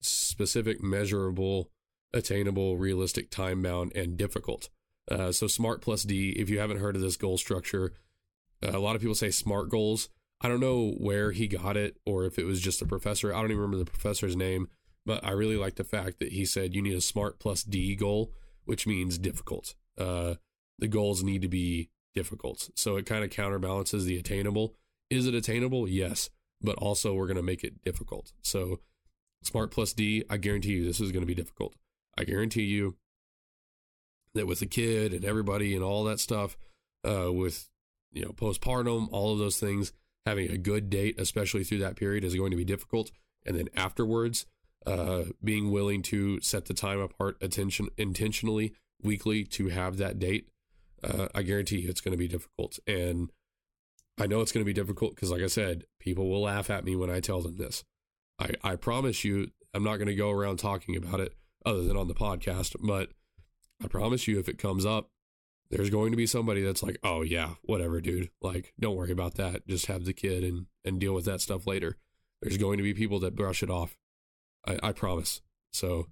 specific, 0.01 0.81
measurable 0.81 1.69
attainable, 2.13 2.77
realistic, 2.77 3.29
time 3.29 3.61
bound, 3.61 3.91
and 3.95 4.17
difficult. 4.17 4.69
Uh, 5.09 5.31
so 5.31 5.47
SMART 5.47 5.81
plus 5.81 6.03
D, 6.03 6.31
if 6.31 6.49
you 6.49 6.59
haven't 6.59 6.79
heard 6.79 6.95
of 6.95 7.01
this 7.01 7.17
goal 7.17 7.37
structure, 7.37 7.93
uh, 8.63 8.71
a 8.73 8.79
lot 8.79 8.95
of 8.95 9.01
people 9.01 9.15
say 9.15 9.29
SMART 9.29 9.69
goals. 9.69 10.09
I 10.41 10.47
don't 10.47 10.59
know 10.59 10.91
where 10.97 11.31
he 11.31 11.47
got 11.47 11.77
it 11.77 11.97
or 12.05 12.25
if 12.25 12.37
it 12.37 12.45
was 12.45 12.61
just 12.61 12.81
a 12.81 12.85
professor. 12.85 13.33
I 13.33 13.37
don't 13.37 13.51
even 13.51 13.61
remember 13.61 13.77
the 13.77 13.89
professor's 13.89 14.35
name, 14.35 14.67
but 15.05 15.23
I 15.23 15.31
really 15.31 15.57
like 15.57 15.75
the 15.75 15.83
fact 15.83 16.19
that 16.19 16.33
he 16.33 16.45
said 16.45 16.75
you 16.75 16.81
need 16.81 16.95
a 16.95 17.01
SMART 17.01 17.39
plus 17.39 17.63
D 17.63 17.95
goal, 17.95 18.31
which 18.65 18.85
means 18.85 19.17
difficult. 19.17 19.75
Uh, 19.97 20.35
the 20.79 20.87
goals 20.87 21.23
need 21.23 21.41
to 21.41 21.47
be 21.47 21.89
difficult. 22.13 22.69
So 22.75 22.95
it 22.97 23.05
kind 23.05 23.23
of 23.23 23.29
counterbalances 23.29 24.05
the 24.05 24.17
attainable. 24.17 24.75
Is 25.09 25.27
it 25.27 25.35
attainable? 25.35 25.87
Yes, 25.87 26.29
but 26.61 26.77
also 26.77 27.13
we're 27.13 27.27
going 27.27 27.37
to 27.37 27.43
make 27.43 27.63
it 27.63 27.83
difficult. 27.83 28.33
So 28.41 28.79
SMART 29.43 29.71
plus 29.71 29.93
D, 29.93 30.23
I 30.29 30.37
guarantee 30.37 30.73
you 30.73 30.85
this 30.85 30.99
is 30.99 31.11
going 31.11 31.21
to 31.21 31.27
be 31.27 31.35
difficult. 31.35 31.75
I 32.17 32.23
guarantee 32.23 32.63
you 32.63 32.95
that 34.33 34.47
with 34.47 34.59
the 34.59 34.65
kid 34.65 35.13
and 35.13 35.23
everybody 35.23 35.75
and 35.75 35.83
all 35.83 36.03
that 36.05 36.19
stuff, 36.19 36.57
uh, 37.07 37.31
with 37.31 37.69
you 38.11 38.23
know 38.23 38.31
postpartum, 38.31 39.07
all 39.11 39.33
of 39.33 39.39
those 39.39 39.59
things, 39.59 39.93
having 40.25 40.49
a 40.49 40.57
good 40.57 40.89
date, 40.89 41.19
especially 41.19 41.63
through 41.63 41.79
that 41.79 41.95
period, 41.95 42.23
is 42.23 42.35
going 42.35 42.51
to 42.51 42.57
be 42.57 42.65
difficult. 42.65 43.11
And 43.45 43.57
then 43.57 43.69
afterwards, 43.75 44.45
uh, 44.85 45.25
being 45.43 45.71
willing 45.71 46.01
to 46.03 46.41
set 46.41 46.65
the 46.65 46.73
time 46.73 46.99
apart 46.99 47.37
attention 47.41 47.89
intentionally 47.97 48.73
weekly 49.01 49.43
to 49.43 49.69
have 49.69 49.97
that 49.97 50.19
date, 50.19 50.49
uh, 51.03 51.27
I 51.33 51.41
guarantee 51.43 51.79
you 51.79 51.89
it's 51.89 52.01
going 52.01 52.13
to 52.13 52.17
be 52.17 52.27
difficult. 52.27 52.79
And 52.87 53.31
I 54.19 54.27
know 54.27 54.41
it's 54.41 54.51
going 54.51 54.63
to 54.63 54.69
be 54.69 54.73
difficult 54.73 55.15
because, 55.15 55.31
like 55.31 55.41
I 55.41 55.47
said, 55.47 55.85
people 55.99 56.29
will 56.29 56.41
laugh 56.41 56.69
at 56.69 56.85
me 56.85 56.95
when 56.95 57.09
I 57.09 57.19
tell 57.19 57.41
them 57.41 57.57
this. 57.57 57.83
I, 58.39 58.51
I 58.63 58.75
promise 58.75 59.23
you, 59.23 59.51
I'm 59.73 59.83
not 59.83 59.97
going 59.97 60.07
to 60.07 60.15
go 60.15 60.31
around 60.31 60.57
talking 60.57 60.95
about 60.95 61.19
it 61.19 61.33
other 61.65 61.83
than 61.83 61.97
on 61.97 62.07
the 62.07 62.15
podcast. 62.15 62.75
But 62.81 63.09
I 63.83 63.87
promise 63.87 64.27
you, 64.27 64.39
if 64.39 64.49
it 64.49 64.57
comes 64.57 64.85
up, 64.85 65.09
there's 65.69 65.89
going 65.89 66.11
to 66.11 66.17
be 66.17 66.25
somebody 66.25 66.61
that's 66.61 66.81
like, 66.81 66.97
oh, 67.03 67.21
yeah, 67.21 67.55
whatever, 67.63 67.99
dude. 67.99 68.29
Like, 68.41 68.73
don't 68.79 68.95
worry 68.95 69.11
about 69.11 69.35
that. 69.35 69.67
Just 69.67 69.87
have 69.87 70.05
the 70.05 70.13
kid 70.13 70.43
and, 70.43 70.67
and 70.85 70.99
deal 70.99 71.13
with 71.13 71.25
that 71.25 71.41
stuff 71.41 71.67
later. 71.67 71.97
There's 72.41 72.57
going 72.57 72.77
to 72.77 72.83
be 72.83 72.93
people 72.93 73.19
that 73.19 73.35
brush 73.35 73.61
it 73.61 73.69
off. 73.69 73.97
I, 74.65 74.79
I 74.81 74.91
promise. 74.93 75.41
So 75.73 76.07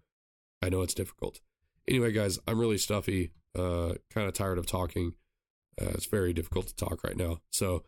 I 0.61 0.69
know 0.69 0.81
it's 0.81 0.93
difficult. 0.93 1.39
Anyway, 1.87 2.11
guys, 2.11 2.39
I'm 2.47 2.59
really 2.59 2.77
stuffy, 2.77 3.31
uh, 3.55 3.95
kind 4.09 4.27
of 4.27 4.33
tired 4.33 4.57
of 4.57 4.65
talking. 4.65 5.13
Uh, 5.81 5.89
it's 5.89 6.05
very 6.05 6.33
difficult 6.33 6.67
to 6.67 6.75
talk 6.75 7.03
right 7.03 7.17
now. 7.17 7.39
So 7.51 7.83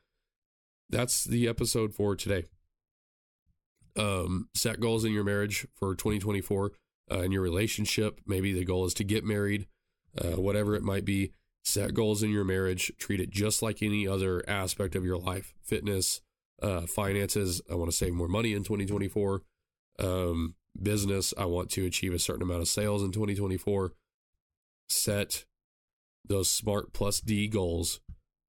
that's 0.90 1.24
the 1.24 1.48
episode 1.48 1.94
for 1.94 2.16
today. 2.16 2.46
Um, 3.96 4.50
set 4.56 4.80
goals 4.80 5.06
in 5.06 5.12
your 5.12 5.24
marriage 5.24 5.68
for 5.76 5.96
2024 5.96 6.72
uh, 7.12 7.20
in 7.20 7.32
your 7.32 7.42
relationship. 7.42 8.22
Maybe 8.26 8.54
the 8.54 8.66
goal 8.66 8.86
is 8.86 8.94
to 8.96 9.04
get 9.04 9.24
married, 9.24 9.68
uh, 10.20 10.40
whatever 10.40 10.76
it 10.76 10.84
might 10.84 11.06
be. 11.06 11.32
Set 11.64 11.94
goals 11.94 12.24
in 12.24 12.30
your 12.30 12.46
marriage. 12.46 12.92
Treat 12.98 13.20
it 13.20 13.30
just 13.30 13.62
like 13.62 13.82
any 13.82 14.08
other 14.08 14.44
aspect 14.48 14.96
of 14.96 15.04
your 15.04 15.18
life 15.18 15.54
fitness, 15.64 16.22
uh, 16.62 16.82
finances. 16.82 17.62
I 17.70 17.76
want 17.76 17.92
to 17.92 17.98
save 17.98 18.14
more 18.14 18.30
money 18.30 18.54
in 18.54 18.64
2024. 18.64 19.42
Um, 20.00 20.56
business. 20.82 21.34
I 21.38 21.46
want 21.46 21.70
to 21.72 21.86
achieve 21.86 22.14
a 22.14 22.20
certain 22.20 22.44
amount 22.44 22.62
of 22.62 22.68
sales 22.68 23.04
in 23.04 23.12
2024. 23.12 23.94
Set 24.90 25.46
those 26.28 26.50
smart 26.50 26.94
plus 26.94 27.20
D 27.20 27.48
goals. 27.48 28.00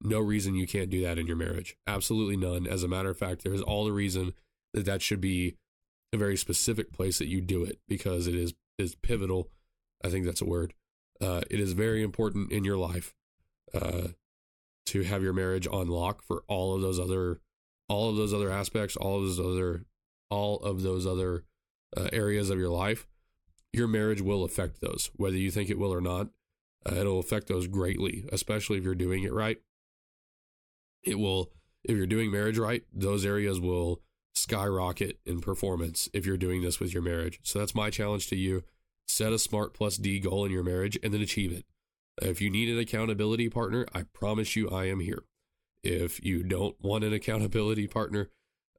No 0.01 0.19
reason 0.19 0.55
you 0.55 0.67
can't 0.67 0.89
do 0.89 1.01
that 1.01 1.17
in 1.17 1.27
your 1.27 1.35
marriage. 1.35 1.75
Absolutely 1.85 2.37
none. 2.37 2.67
As 2.67 2.83
a 2.83 2.87
matter 2.87 3.09
of 3.09 3.17
fact, 3.17 3.43
there's 3.43 3.61
all 3.61 3.83
the 3.83 3.91
reason 3.91 4.33
that 4.73 4.85
that 4.85 5.01
should 5.01 5.19
be 5.19 5.55
a 6.13 6.17
very 6.17 6.37
specific 6.37 6.91
place 6.93 7.19
that 7.19 7.27
you 7.27 7.41
do 7.41 7.63
it 7.63 7.79
because 7.87 8.27
it 8.27 8.35
is 8.35 8.53
is 8.77 8.95
pivotal. 8.95 9.49
I 10.03 10.09
think 10.09 10.25
that's 10.25 10.41
a 10.41 10.45
word. 10.45 10.73
Uh, 11.21 11.41
it 11.49 11.59
is 11.59 11.73
very 11.73 12.01
important 12.01 12.51
in 12.51 12.63
your 12.63 12.77
life 12.77 13.13
uh, 13.73 14.09
to 14.87 15.03
have 15.03 15.21
your 15.21 15.33
marriage 15.33 15.67
on 15.69 15.87
lock 15.87 16.23
for 16.23 16.43
all 16.47 16.73
of 16.73 16.81
those 16.81 16.99
other 16.99 17.41
all 17.89 18.09
of 18.09 18.15
those 18.15 18.33
other 18.33 18.51
aspects, 18.51 18.95
all 18.95 19.17
of 19.17 19.23
those 19.23 19.39
other 19.39 19.85
all 20.29 20.57
of 20.57 20.81
those 20.81 21.05
other 21.05 21.43
uh, 21.97 22.07
areas 22.13 22.49
of 22.49 22.57
your 22.57 22.69
life. 22.69 23.07
Your 23.73 23.87
marriage 23.87 24.21
will 24.21 24.43
affect 24.43 24.81
those, 24.81 25.11
whether 25.15 25.37
you 25.37 25.51
think 25.51 25.69
it 25.69 25.77
will 25.77 25.93
or 25.93 26.01
not. 26.01 26.29
Uh, 26.85 26.95
it'll 26.95 27.19
affect 27.19 27.47
those 27.47 27.67
greatly, 27.67 28.25
especially 28.31 28.77
if 28.77 28.83
you're 28.83 28.95
doing 28.95 29.23
it 29.23 29.33
right. 29.33 29.57
It 31.03 31.19
will, 31.19 31.51
if 31.83 31.95
you're 31.95 32.07
doing 32.07 32.31
marriage 32.31 32.57
right, 32.57 32.83
those 32.93 33.25
areas 33.25 33.59
will 33.59 34.01
skyrocket 34.35 35.19
in 35.25 35.41
performance 35.41 36.07
if 36.13 36.25
you're 36.25 36.37
doing 36.37 36.61
this 36.61 36.79
with 36.79 36.93
your 36.93 37.03
marriage. 37.03 37.39
So 37.43 37.59
that's 37.59 37.75
my 37.75 37.89
challenge 37.89 38.27
to 38.27 38.35
you. 38.35 38.63
Set 39.07 39.33
a 39.33 39.39
smart 39.39 39.73
plus 39.73 39.97
D 39.97 40.19
goal 40.19 40.45
in 40.45 40.51
your 40.51 40.63
marriage 40.63 40.97
and 41.03 41.13
then 41.13 41.21
achieve 41.21 41.51
it. 41.51 41.65
If 42.21 42.41
you 42.41 42.49
need 42.49 42.69
an 42.69 42.79
accountability 42.79 43.49
partner, 43.49 43.85
I 43.93 44.03
promise 44.03 44.55
you 44.55 44.69
I 44.69 44.85
am 44.85 44.99
here. 44.99 45.23
If 45.83 46.23
you 46.23 46.43
don't 46.43 46.75
want 46.81 47.03
an 47.03 47.13
accountability 47.13 47.87
partner, 47.87 48.29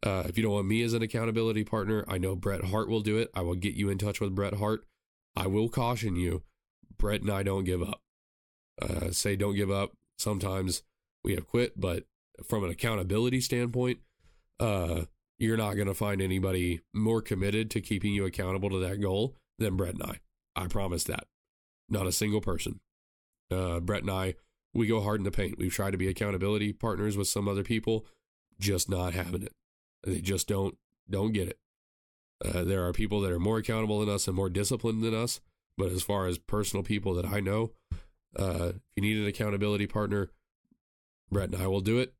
uh, 0.02 0.24
if 0.26 0.36
you 0.36 0.44
don't 0.44 0.52
want 0.52 0.66
me 0.66 0.82
as 0.82 0.92
an 0.92 1.02
accountability 1.02 1.64
partner, 1.64 2.04
I 2.08 2.18
know 2.18 2.36
Bret 2.36 2.64
Hart 2.66 2.88
will 2.88 3.00
do 3.00 3.18
it. 3.18 3.30
I 3.34 3.40
will 3.40 3.54
get 3.54 3.74
you 3.74 3.88
in 3.88 3.98
touch 3.98 4.20
with 4.20 4.34
Bret 4.34 4.54
Hart. 4.54 4.84
I 5.36 5.46
will 5.46 5.68
caution 5.68 6.16
you, 6.16 6.42
Bret 7.00 7.22
and 7.22 7.30
I 7.30 7.42
don't 7.42 7.64
give 7.64 7.82
up. 7.82 8.00
Uh, 8.80 9.10
say 9.10 9.36
don't 9.36 9.56
give 9.56 9.70
up. 9.70 9.92
Sometimes 10.18 10.82
we 11.24 11.34
have 11.34 11.46
quit, 11.46 11.80
but 11.80 12.04
from 12.46 12.64
an 12.64 12.70
accountability 12.70 13.40
standpoint, 13.40 13.98
uh, 14.58 15.02
you're 15.38 15.56
not 15.56 15.74
going 15.74 15.88
to 15.88 15.94
find 15.94 16.20
anybody 16.20 16.80
more 16.92 17.22
committed 17.22 17.70
to 17.70 17.80
keeping 17.80 18.12
you 18.12 18.24
accountable 18.24 18.70
to 18.70 18.78
that 18.78 19.00
goal 19.00 19.34
than 19.58 19.76
Brett 19.76 19.94
and 19.94 20.02
I. 20.02 20.20
I 20.54 20.66
promise 20.66 21.04
that. 21.04 21.24
Not 21.88 22.06
a 22.06 22.12
single 22.12 22.40
person. 22.40 22.80
Uh, 23.50 23.80
Bret 23.80 24.02
and 24.02 24.10
I, 24.10 24.34
we 24.74 24.86
go 24.86 25.00
hard 25.00 25.20
in 25.20 25.24
the 25.24 25.30
paint. 25.30 25.58
We've 25.58 25.72
tried 25.72 25.92
to 25.92 25.98
be 25.98 26.08
accountability 26.08 26.72
partners 26.72 27.16
with 27.16 27.28
some 27.28 27.48
other 27.48 27.64
people, 27.64 28.06
just 28.60 28.88
not 28.88 29.14
having 29.14 29.42
it. 29.42 29.52
They 30.04 30.20
just 30.20 30.46
don't 30.46 30.76
don't 31.08 31.32
get 31.32 31.48
it. 31.48 31.58
Uh, 32.44 32.62
there 32.64 32.86
are 32.86 32.92
people 32.92 33.20
that 33.20 33.32
are 33.32 33.40
more 33.40 33.58
accountable 33.58 34.00
than 34.00 34.08
us 34.08 34.26
and 34.26 34.36
more 34.36 34.48
disciplined 34.48 35.02
than 35.02 35.14
us, 35.14 35.40
but 35.80 35.92
as 35.92 36.02
far 36.02 36.26
as 36.26 36.38
personal 36.38 36.82
people 36.82 37.14
that 37.14 37.24
I 37.24 37.40
know, 37.40 37.72
uh, 38.38 38.72
if 38.74 38.82
you 38.96 39.02
need 39.02 39.16
an 39.16 39.26
accountability 39.26 39.86
partner, 39.86 40.30
Brett 41.30 41.50
and 41.50 41.60
I 41.60 41.66
will 41.66 41.80
do 41.80 41.98
it. 41.98 42.12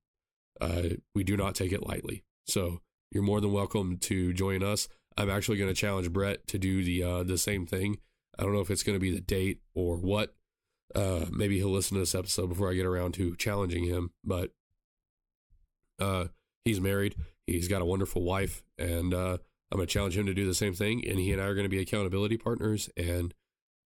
Uh, 0.60 0.96
we 1.14 1.24
do 1.24 1.36
not 1.36 1.54
take 1.54 1.72
it 1.72 1.86
lightly. 1.86 2.24
So 2.46 2.80
you're 3.10 3.22
more 3.22 3.40
than 3.40 3.52
welcome 3.52 3.98
to 3.98 4.32
join 4.32 4.62
us. 4.62 4.88
I'm 5.16 5.30
actually 5.30 5.58
going 5.58 5.70
to 5.70 5.74
challenge 5.74 6.10
Brett 6.12 6.46
to 6.48 6.58
do 6.58 6.82
the 6.82 7.02
uh, 7.02 7.22
the 7.22 7.38
same 7.38 7.66
thing. 7.66 7.98
I 8.38 8.42
don't 8.42 8.54
know 8.54 8.60
if 8.60 8.70
it's 8.70 8.82
going 8.82 8.96
to 8.96 9.00
be 9.00 9.14
the 9.14 9.20
date 9.20 9.60
or 9.74 9.96
what. 9.96 10.34
Uh, 10.94 11.26
maybe 11.30 11.58
he'll 11.58 11.70
listen 11.70 11.94
to 11.94 12.00
this 12.00 12.14
episode 12.14 12.48
before 12.48 12.70
I 12.70 12.74
get 12.74 12.86
around 12.86 13.12
to 13.14 13.36
challenging 13.36 13.84
him. 13.84 14.10
But 14.24 14.52
uh, 15.98 16.26
he's 16.64 16.80
married. 16.80 17.14
He's 17.46 17.68
got 17.68 17.82
a 17.82 17.86
wonderful 17.86 18.22
wife, 18.22 18.62
and 18.78 19.12
uh, 19.12 19.38
I'm 19.70 19.76
going 19.76 19.86
to 19.86 19.92
challenge 19.92 20.16
him 20.16 20.26
to 20.26 20.34
do 20.34 20.46
the 20.46 20.54
same 20.54 20.72
thing. 20.72 21.06
And 21.06 21.18
he 21.18 21.32
and 21.32 21.42
I 21.42 21.46
are 21.46 21.54
going 21.54 21.64
to 21.64 21.68
be 21.68 21.80
accountability 21.80 22.38
partners, 22.38 22.88
and 22.96 23.34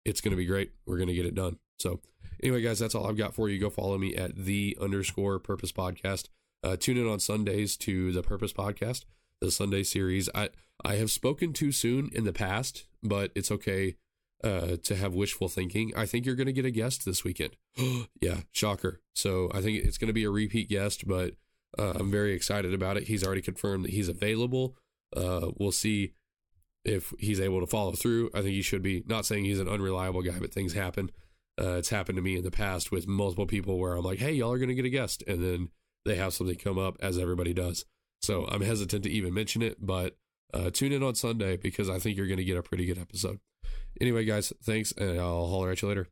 it's 0.04 0.20
going 0.20 0.32
to 0.32 0.36
be 0.36 0.46
great. 0.46 0.72
We're 0.86 0.96
going 0.96 1.08
to 1.08 1.14
get 1.14 1.26
it 1.26 1.34
done. 1.34 1.58
So, 1.78 2.00
anyway, 2.42 2.62
guys, 2.62 2.78
that's 2.78 2.94
all 2.94 3.06
I've 3.06 3.16
got 3.16 3.34
for 3.34 3.48
you. 3.48 3.58
Go 3.58 3.70
follow 3.70 3.98
me 3.98 4.14
at 4.14 4.36
the 4.36 4.76
underscore 4.80 5.38
purpose 5.38 5.72
podcast. 5.72 6.28
Uh, 6.62 6.76
tune 6.76 6.96
in 6.96 7.08
on 7.08 7.20
Sundays 7.20 7.76
to 7.76 8.10
the 8.12 8.22
Purpose 8.22 8.52
Podcast, 8.52 9.04
the 9.40 9.50
Sunday 9.50 9.82
series. 9.82 10.30
I 10.34 10.48
I 10.84 10.96
have 10.96 11.10
spoken 11.10 11.52
too 11.52 11.72
soon 11.72 12.10
in 12.14 12.24
the 12.24 12.32
past, 12.32 12.84
but 13.02 13.30
it's 13.34 13.50
okay 13.50 13.96
uh, 14.42 14.76
to 14.82 14.96
have 14.96 15.14
wishful 15.14 15.48
thinking. 15.48 15.92
I 15.96 16.06
think 16.06 16.26
you're 16.26 16.34
going 16.34 16.46
to 16.46 16.52
get 16.52 16.64
a 16.64 16.70
guest 16.70 17.04
this 17.04 17.24
weekend. 17.24 17.56
yeah, 18.20 18.40
shocker. 18.52 19.00
So 19.14 19.50
I 19.54 19.60
think 19.60 19.84
it's 19.84 19.98
going 19.98 20.08
to 20.08 20.14
be 20.14 20.24
a 20.24 20.30
repeat 20.30 20.68
guest, 20.68 21.06
but 21.06 21.34
uh, 21.78 21.92
I'm 21.96 22.10
very 22.10 22.32
excited 22.32 22.74
about 22.74 22.96
it. 22.96 23.04
He's 23.04 23.24
already 23.24 23.42
confirmed 23.42 23.84
that 23.84 23.92
he's 23.92 24.08
available. 24.08 24.76
Uh, 25.14 25.50
we'll 25.58 25.72
see 25.72 26.12
if 26.84 27.12
he's 27.18 27.40
able 27.40 27.60
to 27.60 27.66
follow 27.66 27.92
through. 27.92 28.30
I 28.34 28.42
think 28.42 28.54
he 28.54 28.62
should 28.62 28.82
be. 28.82 29.02
Not 29.06 29.26
saying 29.26 29.44
he's 29.44 29.60
an 29.60 29.68
unreliable 29.68 30.22
guy, 30.22 30.38
but 30.38 30.52
things 30.52 30.74
happen. 30.74 31.10
Uh, 31.60 31.76
it's 31.76 31.90
happened 31.90 32.16
to 32.16 32.22
me 32.22 32.36
in 32.36 32.44
the 32.44 32.50
past 32.50 32.90
with 32.90 33.06
multiple 33.06 33.46
people 33.46 33.78
where 33.78 33.94
I'm 33.94 34.04
like, 34.04 34.18
hey, 34.18 34.32
y'all 34.32 34.52
are 34.52 34.58
going 34.58 34.68
to 34.68 34.74
get 34.74 34.84
a 34.84 34.90
guest. 34.90 35.22
And 35.26 35.42
then 35.42 35.68
they 36.04 36.16
have 36.16 36.34
something 36.34 36.56
come 36.56 36.78
up, 36.78 36.96
as 37.00 37.18
everybody 37.18 37.54
does. 37.54 37.84
So 38.22 38.46
I'm 38.46 38.62
hesitant 38.62 39.04
to 39.04 39.10
even 39.10 39.34
mention 39.34 39.62
it, 39.62 39.76
but 39.80 40.16
uh, 40.52 40.70
tune 40.70 40.92
in 40.92 41.02
on 41.02 41.14
Sunday 41.14 41.56
because 41.56 41.90
I 41.90 41.98
think 41.98 42.16
you're 42.16 42.26
going 42.26 42.38
to 42.38 42.44
get 42.44 42.56
a 42.56 42.62
pretty 42.62 42.86
good 42.86 42.98
episode. 42.98 43.38
Anyway, 44.00 44.24
guys, 44.24 44.52
thanks, 44.62 44.92
and 44.92 45.20
I'll 45.20 45.46
holler 45.46 45.70
at 45.70 45.82
you 45.82 45.88
later. 45.88 46.08